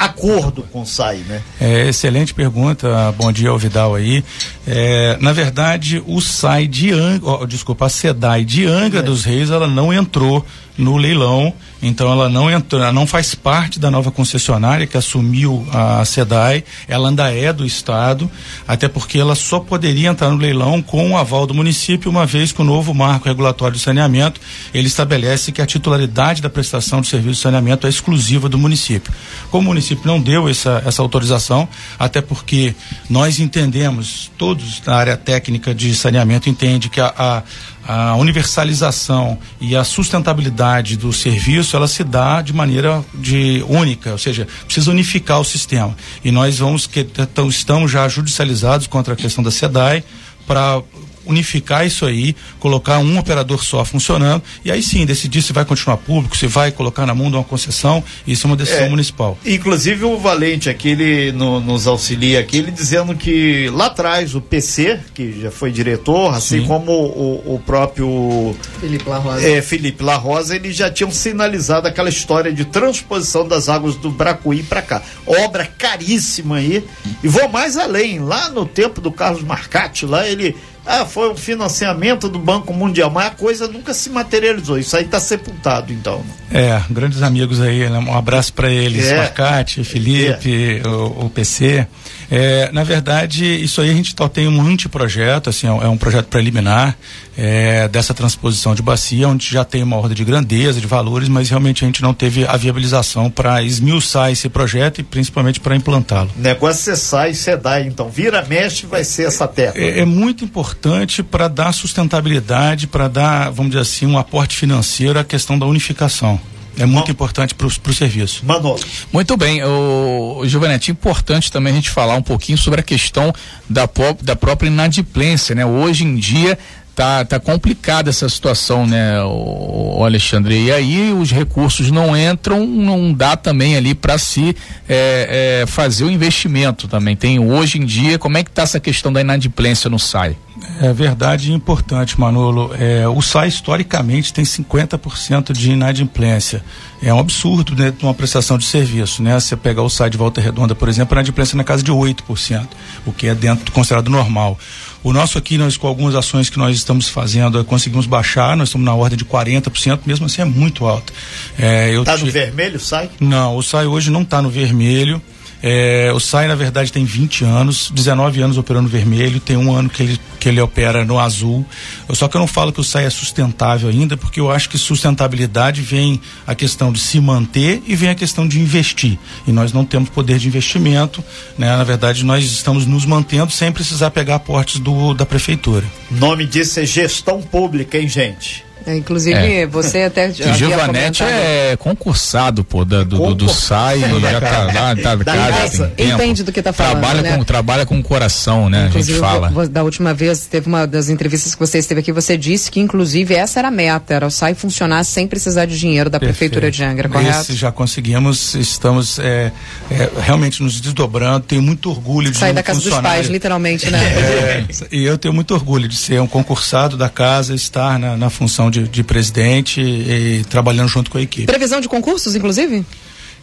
acordo 0.00 0.62
com 0.72 0.80
o 0.80 0.86
SAI, 0.86 1.18
né? 1.28 1.42
É, 1.60 1.88
excelente 1.88 2.32
pergunta, 2.32 3.12
bom 3.18 3.30
dia 3.30 3.50
ao 3.50 3.58
Vidal 3.58 3.94
aí. 3.94 4.24
É, 4.66 5.18
na 5.20 5.32
verdade, 5.32 6.02
o 6.06 6.20
SAI 6.22 6.66
de 6.66 6.90
Angra, 6.90 7.28
oh, 7.28 7.46
desculpa, 7.46 7.84
a 7.84 7.88
SEDAI 7.90 8.44
de 8.44 8.64
Angra 8.64 9.00
é. 9.00 9.02
dos 9.02 9.24
Reis, 9.24 9.50
ela 9.50 9.68
não 9.68 9.92
entrou 9.92 10.44
no 10.76 10.96
leilão, 10.96 11.52
então 11.82 12.10
ela 12.10 12.28
não 12.28 12.50
entrou, 12.50 12.82
ela 12.82 12.92
não 12.92 13.06
faz 13.06 13.34
parte 13.34 13.78
da 13.78 13.90
nova 13.90 14.10
concessionária 14.10 14.86
que 14.86 14.96
assumiu 14.96 15.66
a 15.72 16.04
SEDAI, 16.04 16.64
ela 16.88 17.08
ainda 17.08 17.32
é 17.32 17.52
do 17.52 17.64
Estado, 17.66 18.30
até 18.66 18.88
porque 18.88 19.18
ela 19.18 19.34
só 19.34 19.60
poderia 19.60 20.08
entrar 20.08 20.30
no 20.30 20.36
leilão 20.36 20.82
com 20.82 21.12
o 21.12 21.16
aval 21.16 21.46
do 21.46 21.54
município, 21.54 22.10
uma 22.10 22.26
vez 22.26 22.52
que 22.52 22.60
o 22.60 22.64
novo 22.64 22.94
marco 22.94 23.28
regulatório 23.28 23.76
de 23.76 23.82
saneamento, 23.82 24.40
ele 24.72 24.86
estabelece 24.88 25.52
que 25.52 25.62
a 25.62 25.66
titularidade 25.66 26.42
da 26.42 26.50
prestação 26.50 27.00
de 27.00 27.08
serviço 27.08 27.36
de 27.36 27.40
saneamento 27.40 27.86
é 27.86 27.90
exclusiva 27.90 28.48
do 28.48 28.58
município. 28.58 29.12
Como 29.50 29.64
o 29.64 29.68
município 29.68 30.06
não 30.06 30.20
deu 30.20 30.48
essa, 30.48 30.82
essa 30.86 31.02
autorização, 31.02 31.68
até 31.98 32.20
porque 32.20 32.74
nós 33.08 33.40
entendemos, 33.40 34.30
todos 34.36 34.82
na 34.86 34.94
área 34.94 35.16
técnica 35.16 35.74
de 35.74 35.94
saneamento 35.94 36.48
entende 36.48 36.88
que 36.88 37.00
a, 37.00 37.12
a 37.16 37.42
a 37.86 38.14
universalização 38.16 39.38
e 39.60 39.74
a 39.74 39.84
sustentabilidade 39.84 40.96
do 40.96 41.12
serviço 41.12 41.76
ela 41.76 41.88
se 41.88 42.04
dá 42.04 42.42
de 42.42 42.52
maneira 42.52 43.04
de 43.14 43.64
única, 43.68 44.12
ou 44.12 44.18
seja, 44.18 44.46
precisa 44.64 44.90
unificar 44.90 45.40
o 45.40 45.44
sistema. 45.44 45.96
E 46.24 46.30
nós 46.30 46.58
vamos 46.58 46.86
que 46.86 47.06
estamos 47.48 47.90
já 47.90 48.08
judicializados 48.08 48.86
contra 48.86 49.14
a 49.14 49.16
questão 49.16 49.42
da 49.42 49.50
SEDAI 49.50 50.04
para 50.46 50.82
unificar 51.30 51.86
isso 51.86 52.04
aí, 52.04 52.34
colocar 52.58 52.98
um 52.98 53.18
operador 53.18 53.64
só 53.64 53.84
funcionando 53.84 54.42
e 54.64 54.70
aí 54.70 54.82
sim 54.82 55.06
decidir 55.06 55.42
se 55.42 55.52
vai 55.52 55.64
continuar 55.64 55.96
público, 55.96 56.36
se 56.36 56.46
vai 56.46 56.70
colocar 56.70 57.06
na 57.06 57.14
mão 57.14 57.30
de 57.30 57.36
uma 57.36 57.44
concessão, 57.44 58.02
isso 58.26 58.46
é 58.46 58.50
uma 58.50 58.56
decisão 58.56 58.86
é, 58.86 58.88
municipal. 58.88 59.38
Inclusive 59.44 60.04
o 60.04 60.18
Valente 60.18 60.68
aqui, 60.68 60.90
ele 60.90 61.32
no, 61.32 61.60
nos 61.60 61.86
auxilia 61.86 62.40
aqui, 62.40 62.58
ele 62.58 62.70
dizendo 62.70 63.14
que 63.14 63.68
lá 63.70 63.86
atrás 63.86 64.34
o 64.34 64.40
PC, 64.40 65.00
que 65.14 65.40
já 65.40 65.50
foi 65.50 65.70
diretor, 65.70 66.34
assim 66.34 66.60
sim. 66.60 66.66
como 66.66 66.92
o, 66.92 67.54
o, 67.54 67.58
próprio 67.58 68.54
Felipe 68.80 69.08
La 69.08 69.18
Rosa. 69.18 69.48
É, 69.48 69.62
Felipe 69.62 70.02
La 70.02 70.16
Rosa, 70.16 70.56
eles 70.56 70.76
já 70.76 70.90
tinham 70.90 71.10
sinalizado 71.10 71.86
aquela 71.86 72.08
história 72.08 72.52
de 72.52 72.64
transposição 72.64 73.46
das 73.46 73.68
águas 73.68 73.96
do 73.96 74.10
Bracuí 74.10 74.62
para 74.62 74.82
cá. 74.82 75.02
Obra 75.26 75.66
caríssima 75.66 76.56
aí. 76.56 76.84
E 77.22 77.28
vou 77.28 77.48
mais 77.48 77.76
além, 77.76 78.18
lá 78.18 78.48
no 78.48 78.66
tempo 78.66 79.00
do 79.00 79.12
Carlos 79.12 79.42
Marcati, 79.42 80.06
lá 80.06 80.26
ele 80.26 80.56
ah, 80.90 81.06
foi 81.06 81.30
um 81.30 81.36
financiamento 81.36 82.28
do 82.28 82.36
Banco 82.36 82.74
Mundial, 82.74 83.08
mas 83.10 83.26
a 83.28 83.30
coisa 83.30 83.68
nunca 83.68 83.94
se 83.94 84.10
materializou. 84.10 84.76
Isso 84.76 84.96
aí 84.96 85.04
está 85.04 85.20
sepultado, 85.20 85.92
então. 85.92 86.20
É, 86.50 86.82
grandes 86.90 87.22
amigos 87.22 87.60
aí, 87.60 87.88
né? 87.88 87.96
um 87.96 88.16
abraço 88.16 88.52
para 88.52 88.68
eles, 88.68 89.06
é. 89.06 89.16
Marcati, 89.16 89.84
Felipe, 89.84 90.82
é. 90.84 90.88
o, 90.88 91.26
o, 91.26 91.30
PC. 91.30 91.86
É, 92.30 92.70
na 92.72 92.84
verdade, 92.84 93.44
isso 93.44 93.80
aí 93.80 93.90
a 93.90 93.94
gente 93.94 94.14
tem 94.32 94.46
um 94.46 94.60
anteprojeto, 94.60 95.50
assim, 95.50 95.66
é 95.66 95.72
um 95.72 95.94
é 95.94 95.96
projeto 95.96 96.26
preliminar 96.26 96.96
é, 97.36 97.88
dessa 97.88 98.14
transposição 98.14 98.74
de 98.74 98.82
bacia, 98.82 99.28
onde 99.28 99.48
já 99.48 99.64
tem 99.64 99.82
uma 99.82 99.96
ordem 99.96 100.14
de 100.14 100.24
grandeza, 100.24 100.80
de 100.80 100.86
valores, 100.86 101.28
mas 101.28 101.48
realmente 101.48 101.84
a 101.84 101.86
gente 101.86 102.02
não 102.02 102.14
teve 102.14 102.46
a 102.46 102.56
viabilização 102.56 103.30
para 103.30 103.62
esmiuçar 103.62 104.30
esse 104.30 104.48
projeto 104.48 105.00
e 105.00 105.02
principalmente 105.02 105.58
para 105.58 105.74
implantá-lo. 105.74 106.30
Negócio 106.36 106.92
é 106.92 106.96
sai 106.96 107.32
e 107.32 107.56
dá, 107.56 107.80
então. 107.80 108.08
Vira, 108.08 108.44
mexe, 108.48 108.86
vai 108.86 109.02
ser 109.02 109.26
essa 109.26 109.48
terra. 109.48 109.72
É, 109.74 110.00
é 110.00 110.04
muito 110.04 110.44
importante 110.44 111.22
para 111.22 111.48
dar 111.48 111.72
sustentabilidade, 111.72 112.86
para 112.86 113.08
dar, 113.08 113.50
vamos 113.50 113.72
dizer 113.72 113.82
assim, 113.82 114.06
um 114.06 114.18
aporte 114.18 114.56
financeiro 114.56 115.18
à 115.18 115.24
questão 115.24 115.58
da 115.58 115.66
unificação. 115.66 116.40
É 116.80 116.86
muito 116.86 117.06
Bom, 117.06 117.12
importante 117.12 117.54
para 117.54 117.66
o 117.66 117.94
serviço. 117.94 118.44
Manolo. 118.46 118.80
Muito 119.12 119.36
bem, 119.36 119.62
o, 119.62 120.38
o 120.38 120.48
Giovanetti, 120.48 120.90
importante 120.90 121.52
também 121.52 121.74
a 121.74 121.76
gente 121.76 121.90
falar 121.90 122.14
um 122.14 122.22
pouquinho 122.22 122.56
sobre 122.56 122.80
a 122.80 122.82
questão 122.82 123.32
da, 123.68 123.88
da 124.22 124.34
própria 124.34 124.68
inadimplência, 124.68 125.54
né? 125.54 125.66
Hoje 125.66 126.04
em 126.04 126.16
dia 126.16 126.58
tá, 127.00 127.24
tá 127.24 127.40
complicada 127.40 128.10
essa 128.10 128.28
situação, 128.28 128.86
né, 128.86 129.22
o, 129.22 130.04
Alexandre? 130.04 130.66
E 130.66 130.70
aí 130.70 131.12
os 131.14 131.30
recursos 131.30 131.90
não 131.90 132.14
entram, 132.14 132.66
não 132.66 133.10
dá 133.10 133.38
também 133.38 133.74
ali 133.74 133.94
para 133.94 134.18
se 134.18 134.54
é, 134.86 135.62
é, 135.62 135.66
fazer 135.66 136.04
o 136.04 136.10
investimento 136.10 136.86
também. 136.86 137.16
Tem 137.16 137.38
hoje 137.38 137.78
em 137.78 137.86
dia, 137.86 138.18
como 138.18 138.36
é 138.36 138.44
que 138.44 138.50
tá 138.50 138.62
essa 138.62 138.78
questão 138.78 139.10
da 139.10 139.22
inadimplência 139.22 139.88
no 139.88 139.98
SAI? 139.98 140.36
É 140.78 140.92
verdade 140.92 141.50
e 141.50 141.54
importante, 141.54 142.20
Manolo. 142.20 142.74
É, 142.78 143.08
o 143.08 143.22
SAI 143.22 143.48
historicamente 143.48 144.30
tem 144.32 144.44
50% 144.44 145.52
de 145.52 145.72
inadimplência. 145.72 146.62
É 147.02 147.12
um 147.14 147.18
absurdo 147.18 147.74
dentro 147.74 148.00
de 148.00 148.04
uma 148.04 148.12
prestação 148.12 148.58
de 148.58 148.66
serviço, 148.66 149.22
né? 149.22 149.40
Você 149.40 149.56
pegar 149.56 149.82
o 149.82 149.88
SAI 149.88 150.10
de 150.10 150.18
volta 150.18 150.38
redonda, 150.38 150.74
por 150.74 150.88
exemplo, 150.88 151.14
a 151.14 151.16
inadimplência 151.16 151.56
na 151.56 151.64
casa 151.64 151.82
de 151.82 151.90
8%, 151.90 152.68
o 153.06 153.12
que 153.12 153.26
é 153.26 153.34
dentro 153.34 153.64
do 153.64 153.72
considerado 153.72 154.10
normal. 154.10 154.58
O 155.02 155.12
nosso 155.12 155.38
aqui, 155.38 155.56
nós 155.56 155.76
com 155.76 155.86
algumas 155.86 156.14
ações 156.14 156.50
que 156.50 156.58
nós 156.58 156.76
estamos 156.76 157.08
fazendo, 157.08 157.64
conseguimos 157.64 158.06
baixar, 158.06 158.56
nós 158.56 158.68
estamos 158.68 158.84
na 158.84 158.94
ordem 158.94 159.16
de 159.16 159.24
40%, 159.24 160.00
mesmo 160.04 160.26
assim 160.26 160.42
é 160.42 160.44
muito 160.44 160.84
alto. 160.86 161.12
É, 161.58 161.92
tá 162.04 162.18
no 162.18 162.26
vermelho, 162.26 162.78
sai? 162.78 163.08
Não, 163.18 163.56
o 163.56 163.62
SAI 163.62 163.86
hoje 163.86 164.10
não 164.10 164.22
está 164.22 164.42
no 164.42 164.50
vermelho. 164.50 165.20
É, 165.62 166.10
o 166.14 166.20
SAI, 166.20 166.48
na 166.48 166.54
verdade, 166.54 166.92
tem 166.92 167.04
20 167.04 167.44
anos, 167.44 167.90
19 167.94 168.40
anos 168.40 168.58
operando 168.58 168.88
vermelho, 168.88 169.38
tem 169.40 169.56
um 169.56 169.74
ano 169.74 169.88
que 169.90 170.02
ele, 170.02 170.20
que 170.38 170.48
ele 170.48 170.60
opera 170.60 171.04
no 171.04 171.18
azul. 171.18 171.64
Só 172.10 172.28
que 172.28 172.36
eu 172.36 172.40
não 172.40 172.46
falo 172.46 172.72
que 172.72 172.80
o 172.80 172.84
SAI 172.84 173.04
é 173.04 173.10
sustentável 173.10 173.88
ainda, 173.88 174.16
porque 174.16 174.40
eu 174.40 174.50
acho 174.50 174.68
que 174.68 174.78
sustentabilidade 174.78 175.82
vem 175.82 176.20
a 176.46 176.54
questão 176.54 176.92
de 176.92 176.98
se 176.98 177.20
manter 177.20 177.82
e 177.86 177.94
vem 177.94 178.08
a 178.08 178.14
questão 178.14 178.48
de 178.48 178.58
investir. 178.58 179.18
E 179.46 179.52
nós 179.52 179.72
não 179.72 179.84
temos 179.84 180.08
poder 180.08 180.38
de 180.38 180.48
investimento, 180.48 181.22
né? 181.58 181.76
Na 181.76 181.84
verdade, 181.84 182.24
nós 182.24 182.44
estamos 182.44 182.86
nos 182.86 183.04
mantendo 183.04 183.52
sem 183.52 183.70
precisar 183.70 184.10
pegar 184.10 184.36
aportes 184.36 184.80
do, 184.80 185.14
da 185.14 185.26
prefeitura. 185.26 185.84
Nome 186.10 186.46
disso 186.46 186.80
é 186.80 186.86
gestão 186.86 187.42
pública, 187.42 187.98
hein, 187.98 188.08
gente? 188.08 188.69
É, 188.90 188.96
inclusive, 188.96 189.38
é. 189.38 189.66
você 189.66 190.02
até 190.02 190.32
já. 190.32 190.52
Giovanetti 190.52 191.22
é 191.22 191.76
concursado, 191.78 192.64
pô, 192.64 192.84
da, 192.84 193.04
do, 193.04 193.18
do, 193.18 193.34
do 193.34 193.48
SAI, 193.48 194.00
já 194.00 194.40
tá 194.40 194.62
lá, 194.64 194.96
tá 194.96 195.14
da 195.14 195.24
casa. 195.24 195.92
Entende 195.96 196.42
do 196.42 196.50
que 196.50 196.60
tá 196.60 196.72
falando. 196.72 197.00
Trabalha, 197.00 197.22
né? 197.22 197.36
com, 197.36 197.44
trabalha 197.44 197.86
com 197.86 197.98
o 197.98 198.02
coração, 198.02 198.68
né? 198.68 198.88
Inclusive, 198.88 199.18
a 199.18 199.22
gente 199.22 199.32
fala. 199.32 199.48
Vou, 199.50 199.68
da 199.68 199.84
última 199.84 200.12
vez, 200.12 200.46
teve 200.46 200.66
uma 200.66 200.86
das 200.86 201.08
entrevistas 201.08 201.54
que 201.54 201.60
você 201.60 201.78
esteve 201.78 202.00
aqui, 202.00 202.10
você 202.10 202.36
disse 202.36 202.70
que, 202.70 202.80
inclusive, 202.80 203.34
essa 203.34 203.60
era 203.60 203.68
a 203.68 203.70
meta, 203.70 204.14
era 204.14 204.26
o 204.26 204.30
SAI 204.30 204.54
funcionar 204.54 205.04
sem 205.04 205.28
precisar 205.28 205.66
de 205.66 205.78
dinheiro 205.78 206.10
da 206.10 206.18
Perfeito. 206.18 206.50
Prefeitura 206.50 206.70
de 206.70 206.82
Angra, 206.82 207.08
correto? 207.08 207.40
Esse 207.40 207.54
já 207.54 207.70
conseguimos, 207.70 208.54
estamos 208.54 209.18
é, 209.20 209.52
é, 209.90 210.10
realmente 210.20 210.62
nos 210.62 210.80
desdobrando, 210.80 211.46
tenho 211.46 211.62
muito 211.62 211.90
orgulho 211.90 212.30
de 212.30 212.36
Sair 212.36 212.52
da 212.52 212.62
casa 212.62 212.80
dos 212.80 212.98
pais, 212.98 213.28
literalmente, 213.28 213.88
né? 213.88 214.00
É, 214.00 214.64
e 214.90 215.04
eu 215.04 215.16
tenho 215.16 215.32
muito 215.32 215.54
orgulho 215.54 215.86
de 215.86 215.96
ser 215.96 216.20
um 216.20 216.26
concursado 216.26 216.96
da 216.96 217.08
casa, 217.08 217.54
estar 217.54 217.98
na, 217.98 218.16
na 218.16 218.30
função 218.30 218.70
de, 218.70 218.79
de 218.88 219.02
presidente 219.02 219.80
e, 219.80 220.40
e 220.40 220.44
trabalhando 220.44 220.88
junto 220.88 221.10
com 221.10 221.18
a 221.18 221.22
equipe. 221.22 221.46
Previsão 221.46 221.80
de 221.80 221.88
concursos, 221.88 222.34
inclusive? 222.34 222.84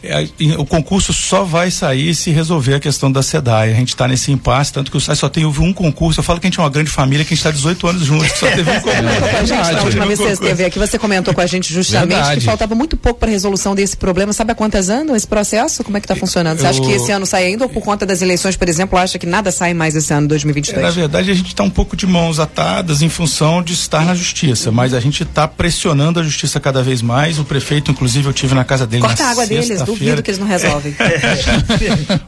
É, 0.02 0.28
o 0.56 0.64
concurso 0.64 1.12
só 1.12 1.42
vai 1.42 1.70
sair 1.70 2.14
se 2.14 2.30
resolver 2.30 2.74
a 2.74 2.80
questão 2.80 3.10
da 3.10 3.22
SEDAI. 3.22 3.72
A 3.72 3.74
gente 3.74 3.88
está 3.88 4.06
nesse 4.06 4.30
impasse, 4.30 4.72
tanto 4.72 4.90
que 4.90 4.96
o 4.96 5.00
SAI 5.00 5.16
só 5.16 5.28
tem 5.28 5.44
um 5.44 5.72
concurso. 5.72 6.20
Eu 6.20 6.24
falo 6.24 6.38
que 6.38 6.46
a 6.46 6.50
gente 6.50 6.58
é 6.60 6.62
uma 6.62 6.70
grande 6.70 6.90
família, 6.90 7.24
que 7.24 7.34
a 7.34 7.36
gente 7.36 7.44
está 7.44 7.50
18 7.50 7.86
anos 7.88 8.04
juntos, 8.04 8.30
só 8.38 8.46
teve 8.48 8.70
um 8.70 8.74
concurso. 8.80 8.98
É, 8.98 9.46
gente, 9.46 9.72
na 9.72 9.82
última 9.82 10.06
vez 10.06 10.18
que 10.18 10.24
você 10.26 10.32
esteve 10.32 10.64
aqui, 10.64 10.78
você 10.78 10.98
comentou 10.98 11.34
com 11.34 11.40
a 11.40 11.46
gente 11.46 11.72
justamente 11.74 12.14
verdade. 12.14 12.40
que 12.40 12.46
faltava 12.46 12.74
muito 12.74 12.96
pouco 12.96 13.18
para 13.18 13.28
a 13.28 13.32
resolução 13.32 13.74
desse 13.74 13.96
problema. 13.96 14.32
Sabe 14.32 14.52
há 14.52 14.54
quantas 14.54 14.88
anos 14.88 15.16
esse 15.16 15.26
processo? 15.26 15.82
Como 15.82 15.96
é 15.96 16.00
que 16.00 16.04
está 16.04 16.14
funcionando? 16.14 16.58
Você 16.58 16.66
eu... 16.66 16.70
acha 16.70 16.80
que 16.80 16.92
esse 16.92 17.10
ano 17.10 17.26
sai 17.26 17.46
ainda 17.46 17.64
ou 17.64 17.70
por 17.70 17.82
conta 17.82 18.06
das 18.06 18.22
eleições, 18.22 18.56
por 18.56 18.68
exemplo, 18.68 18.98
acha 18.98 19.18
que 19.18 19.26
nada 19.26 19.50
sai 19.50 19.74
mais 19.74 19.96
esse 19.96 20.12
ano, 20.12 20.28
2022? 20.28 20.78
É, 20.78 20.86
na 20.86 20.92
verdade, 20.92 21.30
a 21.30 21.34
gente 21.34 21.48
está 21.48 21.64
um 21.64 21.70
pouco 21.70 21.96
de 21.96 22.06
mãos 22.06 22.38
atadas 22.38 23.02
em 23.02 23.08
função 23.08 23.62
de 23.62 23.72
estar 23.72 24.04
na 24.04 24.14
justiça, 24.14 24.70
mas 24.70 24.94
a 24.94 25.00
gente 25.00 25.24
está 25.24 25.48
pressionando 25.48 26.20
a 26.20 26.22
justiça 26.22 26.60
cada 26.60 26.82
vez 26.82 27.02
mais. 27.02 27.38
O 27.38 27.44
prefeito, 27.44 27.90
inclusive, 27.90 28.28
eu 28.28 28.32
tive 28.32 28.54
na 28.54 28.64
casa 28.64 28.86
dele 28.86 29.02
Corta 29.02 29.22
na 29.22 29.28
a 29.28 29.32
água 29.32 29.46
deles, 29.46 29.87
duvido 29.92 30.22
que 30.22 30.30
eles 30.30 30.38
não 30.38 30.46
resolvem 30.46 30.68
resolvem. 30.68 30.94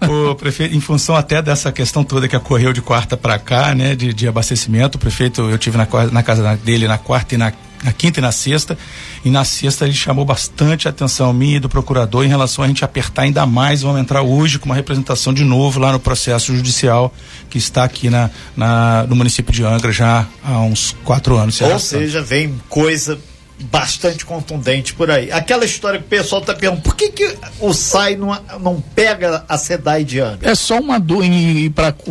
o 0.31 0.35
prefeito, 0.35 0.75
em 0.75 0.81
função 0.81 1.15
até 1.15 1.43
dessa 1.43 1.71
questão 1.73 2.03
toda 2.03 2.29
que 2.29 2.37
ocorreu 2.37 2.73
de 2.73 2.83
quarta 2.83 3.17
para 3.17 3.39
cá, 3.39 3.75
né, 3.75 3.95
de, 3.95 4.13
de 4.13 4.29
abastecimento, 4.29 4.97
o 4.97 4.99
prefeito, 4.99 5.43
eu 5.43 5.59
tive 5.59 5.77
na, 5.77 5.87
na 6.11 6.23
casa 6.23 6.57
dele 6.57 6.87
na 6.87 6.99
quarta 6.99 7.35
e 7.35 7.39
na 7.39 7.53
na 7.83 7.95
quinta 7.95 8.21
e 8.21 8.23
na 8.23 8.31
sexta, 8.31 8.77
e 9.25 9.31
na 9.31 9.43
sexta 9.43 9.87
ele 9.87 9.95
chamou 9.95 10.23
bastante 10.23 10.87
a 10.87 10.91
atenção 10.91 11.33
minha 11.33 11.57
e 11.57 11.59
do 11.59 11.67
procurador 11.67 12.23
em 12.23 12.29
relação 12.29 12.63
a 12.63 12.69
gente 12.69 12.85
apertar 12.85 13.23
ainda 13.23 13.47
mais. 13.47 13.81
Vamos 13.81 13.99
entrar 13.99 14.21
hoje 14.21 14.59
com 14.59 14.67
uma 14.67 14.75
representação 14.75 15.33
de 15.33 15.45
novo 15.45 15.81
lá 15.81 15.91
no 15.91 15.99
processo 15.99 16.55
judicial 16.55 17.11
que 17.49 17.57
está 17.57 17.83
aqui 17.83 18.11
na, 18.11 18.29
na 18.55 19.07
no 19.09 19.17
município 19.17 19.51
de 19.51 19.65
Angra 19.65 19.91
já 19.93 20.27
há 20.45 20.59
uns 20.59 20.95
quatro 21.05 21.39
anos. 21.39 21.59
Ou 21.63 21.79
seja, 21.79 22.21
vem 22.21 22.61
coisa 22.69 23.19
bastante 23.61 24.25
contundente 24.25 24.95
por 24.95 25.11
aí. 25.11 25.31
Aquela 25.31 25.65
história 25.65 25.99
que 25.99 26.07
o 26.07 26.09
pessoal 26.09 26.41
está 26.41 26.55
perguntando, 26.55 26.85
por 26.85 26.97
que, 26.97 27.11
que 27.11 27.37
o 27.61 27.73
SAI 27.73 28.17
não, 28.17 28.39
não 28.61 28.81
pega 28.95 29.45
a 29.49 29.59
SEDAI 29.59 30.05
de 30.05 30.21
Angra? 30.21 30.51
É 30.51 30.55
só 30.55 30.79
uma 30.79 30.99
dúvida, 30.99 31.35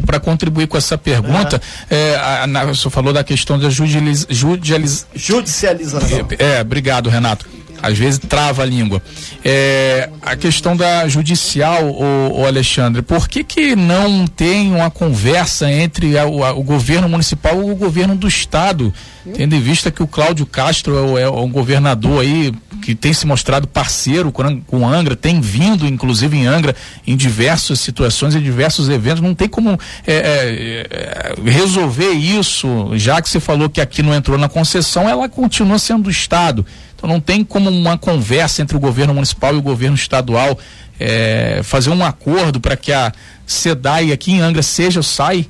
para 0.05 0.19
contribuir 0.19 0.67
com 0.67 0.77
essa 0.77 0.97
pergunta, 0.97 1.61
é, 1.89 2.15
a, 2.15 2.45
a, 2.45 2.65
o 2.65 2.75
senhor 2.75 2.91
falou 2.91 3.13
da 3.13 3.23
questão 3.23 3.57
da 3.57 3.69
judicializ, 3.69 4.25
judicializ, 4.29 5.07
judicialização. 5.15 6.27
É, 6.37 6.57
é, 6.57 6.61
obrigado, 6.61 7.09
Renato 7.09 7.58
às 7.81 7.97
vezes 7.97 8.19
trava 8.19 8.63
a 8.63 8.65
língua. 8.65 9.01
É, 9.43 10.09
a 10.21 10.35
questão 10.35 10.75
da 10.75 11.07
judicial, 11.07 11.89
o, 11.89 12.45
Alexandre, 12.45 13.01
por 13.01 13.27
que 13.27 13.43
que 13.43 13.75
não 13.75 14.27
tem 14.27 14.73
uma 14.73 14.89
conversa 14.89 15.71
entre 15.71 16.17
a, 16.17 16.25
o, 16.25 16.43
a, 16.43 16.51
o, 16.53 16.63
governo 16.63 17.07
municipal 17.07 17.59
e 17.59 17.71
o 17.71 17.75
governo 17.75 18.15
do 18.15 18.27
estado, 18.27 18.93
tendo 19.33 19.55
em 19.55 19.61
vista 19.61 19.91
que 19.91 20.03
o 20.03 20.07
Cláudio 20.07 20.45
Castro 20.45 21.17
é, 21.17 21.23
é 21.23 21.29
um 21.29 21.49
governador 21.49 22.21
aí 22.21 22.53
que 22.81 22.95
tem 22.95 23.13
se 23.13 23.25
mostrado 23.25 23.67
parceiro 23.67 24.31
com, 24.31 24.61
com 24.61 24.87
Angra, 24.87 25.15
tem 25.15 25.41
vindo 25.41 25.85
inclusive 25.85 26.37
em 26.37 26.47
Angra 26.47 26.75
em 27.05 27.15
diversas 27.15 27.79
situações, 27.79 28.35
em 28.35 28.41
diversos 28.41 28.89
eventos, 28.89 29.21
não 29.21 29.35
tem 29.35 29.47
como 29.47 29.77
é, 30.07 30.13
é, 30.13 30.87
é 30.89 31.49
resolver 31.49 32.11
isso, 32.11 32.91
já 32.95 33.21
que 33.21 33.29
você 33.29 33.39
falou 33.39 33.69
que 33.69 33.81
aqui 33.81 34.01
não 34.01 34.13
entrou 34.13 34.37
na 34.37 34.49
concessão, 34.49 35.07
ela 35.07 35.27
continua 35.27 35.77
sendo 35.77 36.03
do 36.03 36.09
estado. 36.09 36.65
Então 36.99 37.09
não 37.09 37.21
tem 37.21 37.43
como 37.45 37.69
uma 37.69 37.97
conversa 37.97 38.61
entre 38.61 38.75
o 38.75 38.79
governo 38.79 39.13
municipal 39.13 39.55
e 39.55 39.57
o 39.57 39.61
governo 39.61 39.95
estadual 39.95 40.59
é, 40.99 41.61
fazer 41.63 41.89
um 41.89 42.03
acordo 42.03 42.59
para 42.59 42.75
que 42.75 42.91
a 42.91 43.11
SEDAI 43.47 44.11
aqui 44.11 44.33
em 44.33 44.41
Angra 44.41 44.61
seja 44.61 44.99
o 44.99 45.03
SAI? 45.03 45.47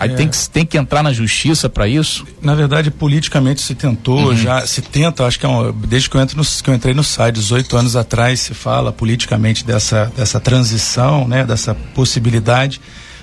Aí 0.00 0.10
é. 0.10 0.14
tem, 0.14 0.28
que, 0.28 0.48
tem 0.48 0.66
que 0.66 0.76
entrar 0.76 1.00
na 1.04 1.12
justiça 1.12 1.68
para 1.68 1.86
isso? 1.86 2.26
Na 2.40 2.56
verdade, 2.56 2.90
politicamente 2.90 3.60
se 3.60 3.76
tentou, 3.76 4.30
uhum. 4.30 4.36
já 4.36 4.66
se 4.66 4.82
tenta, 4.82 5.24
acho 5.24 5.38
que 5.38 5.46
é 5.46 5.48
um, 5.48 5.70
desde 5.70 6.10
que 6.10 6.16
eu, 6.16 6.20
entro 6.20 6.36
no, 6.36 6.44
que 6.44 6.68
eu 6.68 6.74
entrei 6.74 6.92
no 6.92 7.04
SAI, 7.04 7.30
18 7.30 7.76
anos 7.76 7.94
atrás, 7.94 8.40
se 8.40 8.54
fala 8.54 8.90
politicamente 8.92 9.64
dessa, 9.64 10.10
dessa 10.16 10.40
transição, 10.40 11.28
né, 11.28 11.44
dessa 11.44 11.76
possibilidade 11.94 12.80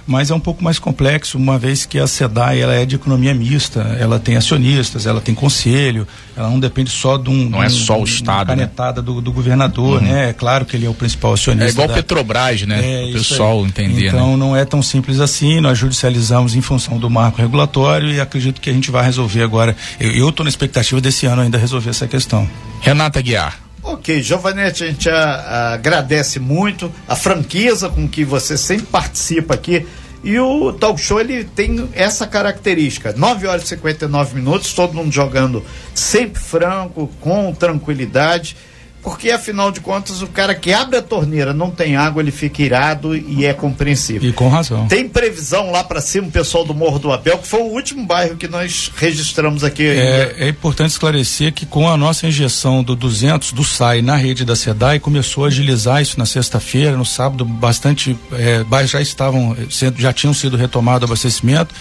mas 0.09 0.31
é 0.31 0.33
um 0.33 0.39
pouco 0.39 0.63
mais 0.63 0.79
complexo, 0.79 1.37
uma 1.37 1.59
vez 1.59 1.85
que 1.85 1.99
a 1.99 2.07
SEDAI 2.07 2.59
ela 2.59 2.73
é 2.73 2.83
de 2.83 2.95
economia 2.95 3.31
mista, 3.31 3.95
ela 3.99 4.19
tem 4.19 4.35
acionistas, 4.35 5.05
ela 5.05 5.21
tem 5.21 5.35
conselho, 5.35 6.07
ela 6.35 6.49
não 6.49 6.59
depende 6.59 6.89
só 6.89 7.15
de 7.15 7.29
um. 7.29 7.47
Não 7.47 7.61
é 7.61 7.69
só 7.69 7.99
o 7.99 8.03
Estado. 8.03 8.49
Né? 8.49 8.55
canetada 8.55 9.01
né? 9.01 9.05
do, 9.05 9.21
do, 9.21 9.31
governador, 9.31 10.01
uhum. 10.01 10.07
né? 10.07 10.29
É 10.29 10.33
claro 10.33 10.65
que 10.65 10.75
ele 10.75 10.87
é 10.87 10.89
o 10.89 10.95
principal 10.95 11.33
acionista. 11.33 11.67
É 11.67 11.69
igual 11.69 11.87
da... 11.87 11.93
Petrobras, 11.93 12.63
né? 12.63 13.03
É, 13.03 13.09
o 13.09 13.13
pessoal 13.13 13.63
entender. 13.63 14.07
Então 14.07 14.31
né? 14.31 14.37
não 14.37 14.55
é 14.55 14.65
tão 14.65 14.81
simples 14.81 15.19
assim, 15.19 15.59
nós 15.59 15.77
judicializamos 15.77 16.55
em 16.55 16.61
função 16.61 16.97
do 16.97 17.07
marco 17.07 17.39
regulatório 17.39 18.11
e 18.11 18.19
acredito 18.19 18.59
que 18.59 18.69
a 18.71 18.73
gente 18.73 18.89
vai 18.89 19.05
resolver 19.05 19.43
agora. 19.43 19.75
Eu 19.99 20.29
estou 20.29 20.43
na 20.43 20.49
expectativa 20.49 20.99
desse 20.99 21.27
ano 21.27 21.43
ainda 21.43 21.59
resolver 21.59 21.91
essa 21.91 22.07
questão. 22.07 22.49
Renata 22.81 23.21
Guiar. 23.21 23.68
Ok, 23.91 24.21
Giovanete, 24.21 24.83
a 24.83 24.87
gente 24.87 25.09
a, 25.09 25.17
a, 25.17 25.73
agradece 25.73 26.39
muito 26.39 26.91
a 27.07 27.15
franqueza 27.15 27.89
com 27.89 28.07
que 28.07 28.23
você 28.23 28.55
sempre 28.55 28.85
participa 28.85 29.55
aqui. 29.55 29.87
E 30.23 30.37
o 30.37 30.71
talk 30.71 31.01
show 31.01 31.19
ele 31.19 31.43
tem 31.43 31.89
essa 31.93 32.27
característica: 32.27 33.13
9 33.13 33.47
horas 33.47 33.63
e 33.63 33.69
59 33.69 34.35
minutos, 34.35 34.73
todo 34.73 34.93
mundo 34.93 35.11
jogando 35.11 35.65
sempre 35.95 36.39
franco, 36.39 37.09
com 37.19 37.51
tranquilidade 37.51 38.55
porque 39.01 39.31
afinal 39.31 39.71
de 39.71 39.79
contas 39.79 40.21
o 40.21 40.27
cara 40.27 40.53
que 40.53 40.73
abre 40.73 40.97
a 40.97 41.01
torneira 41.01 41.53
não 41.53 41.71
tem 41.71 41.95
água, 41.95 42.21
ele 42.21 42.31
fica 42.31 42.61
irado 42.61 43.15
e 43.15 43.45
é 43.45 43.53
compreensível. 43.53 44.29
E 44.29 44.33
com 44.33 44.49
razão. 44.49 44.87
Tem 44.87 45.07
previsão 45.07 45.71
lá 45.71 45.83
para 45.83 46.01
cima, 46.01 46.27
o 46.27 46.31
pessoal 46.31 46.65
do 46.65 46.73
Morro 46.73 46.99
do 46.99 47.11
Abel, 47.11 47.37
que 47.37 47.47
foi 47.47 47.61
o 47.61 47.67
último 47.67 48.05
bairro 48.05 48.35
que 48.35 48.47
nós 48.47 48.91
registramos 48.95 49.63
aqui. 49.63 49.85
É, 49.85 50.35
é 50.39 50.49
importante 50.49 50.91
esclarecer 50.91 51.53
que 51.53 51.65
com 51.65 51.89
a 51.89 51.95
nossa 51.95 52.27
injeção 52.27 52.83
do 52.83 52.95
200 52.95 53.53
do 53.53 53.63
SAI 53.63 54.01
na 54.01 54.15
rede 54.15 54.43
da 54.43 54.55
SEDAI, 54.55 54.99
começou 54.99 55.45
a 55.45 55.47
agilizar 55.47 56.01
isso 56.01 56.19
na 56.19 56.25
sexta-feira, 56.25 56.97
no 56.97 57.05
sábado, 57.05 57.45
bastante 57.45 58.17
é, 58.33 58.63
bairros 58.63 58.91
já 58.91 59.01
estavam, 59.01 59.55
sendo, 59.69 59.99
já 59.99 60.11
tinham 60.11 60.33
sido 60.33 60.57
retomado 60.57 61.05
o 61.05 61.07
abastecimento. 61.07 61.73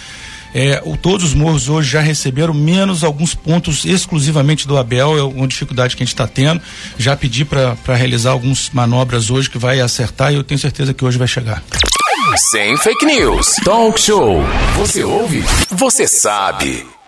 É, 0.53 0.81
o, 0.85 0.97
todos 0.97 1.27
os 1.27 1.33
morros 1.33 1.69
hoje 1.69 1.89
já 1.89 2.01
receberam, 2.01 2.53
menos 2.53 3.03
alguns 3.03 3.33
pontos 3.35 3.85
exclusivamente 3.85 4.67
do 4.67 4.77
Abel, 4.77 5.17
é 5.17 5.23
uma 5.23 5.47
dificuldade 5.47 5.95
que 5.95 6.03
a 6.03 6.05
gente 6.05 6.13
está 6.13 6.27
tendo. 6.27 6.61
Já 6.97 7.15
pedi 7.15 7.45
para 7.45 7.75
realizar 7.95 8.31
algumas 8.31 8.69
manobras 8.71 9.29
hoje 9.29 9.49
que 9.49 9.57
vai 9.57 9.79
acertar 9.79 10.31
e 10.31 10.35
eu 10.35 10.43
tenho 10.43 10.59
certeza 10.59 10.93
que 10.93 11.03
hoje 11.03 11.17
vai 11.17 11.27
chegar. 11.27 11.63
Sem 12.51 12.77
fake 12.77 13.05
news. 13.05 13.55
Talk 13.63 13.99
show. 13.99 14.43
Você 14.77 15.03
ouve? 15.03 15.43
Você 15.71 16.07
sabe. 16.07 16.98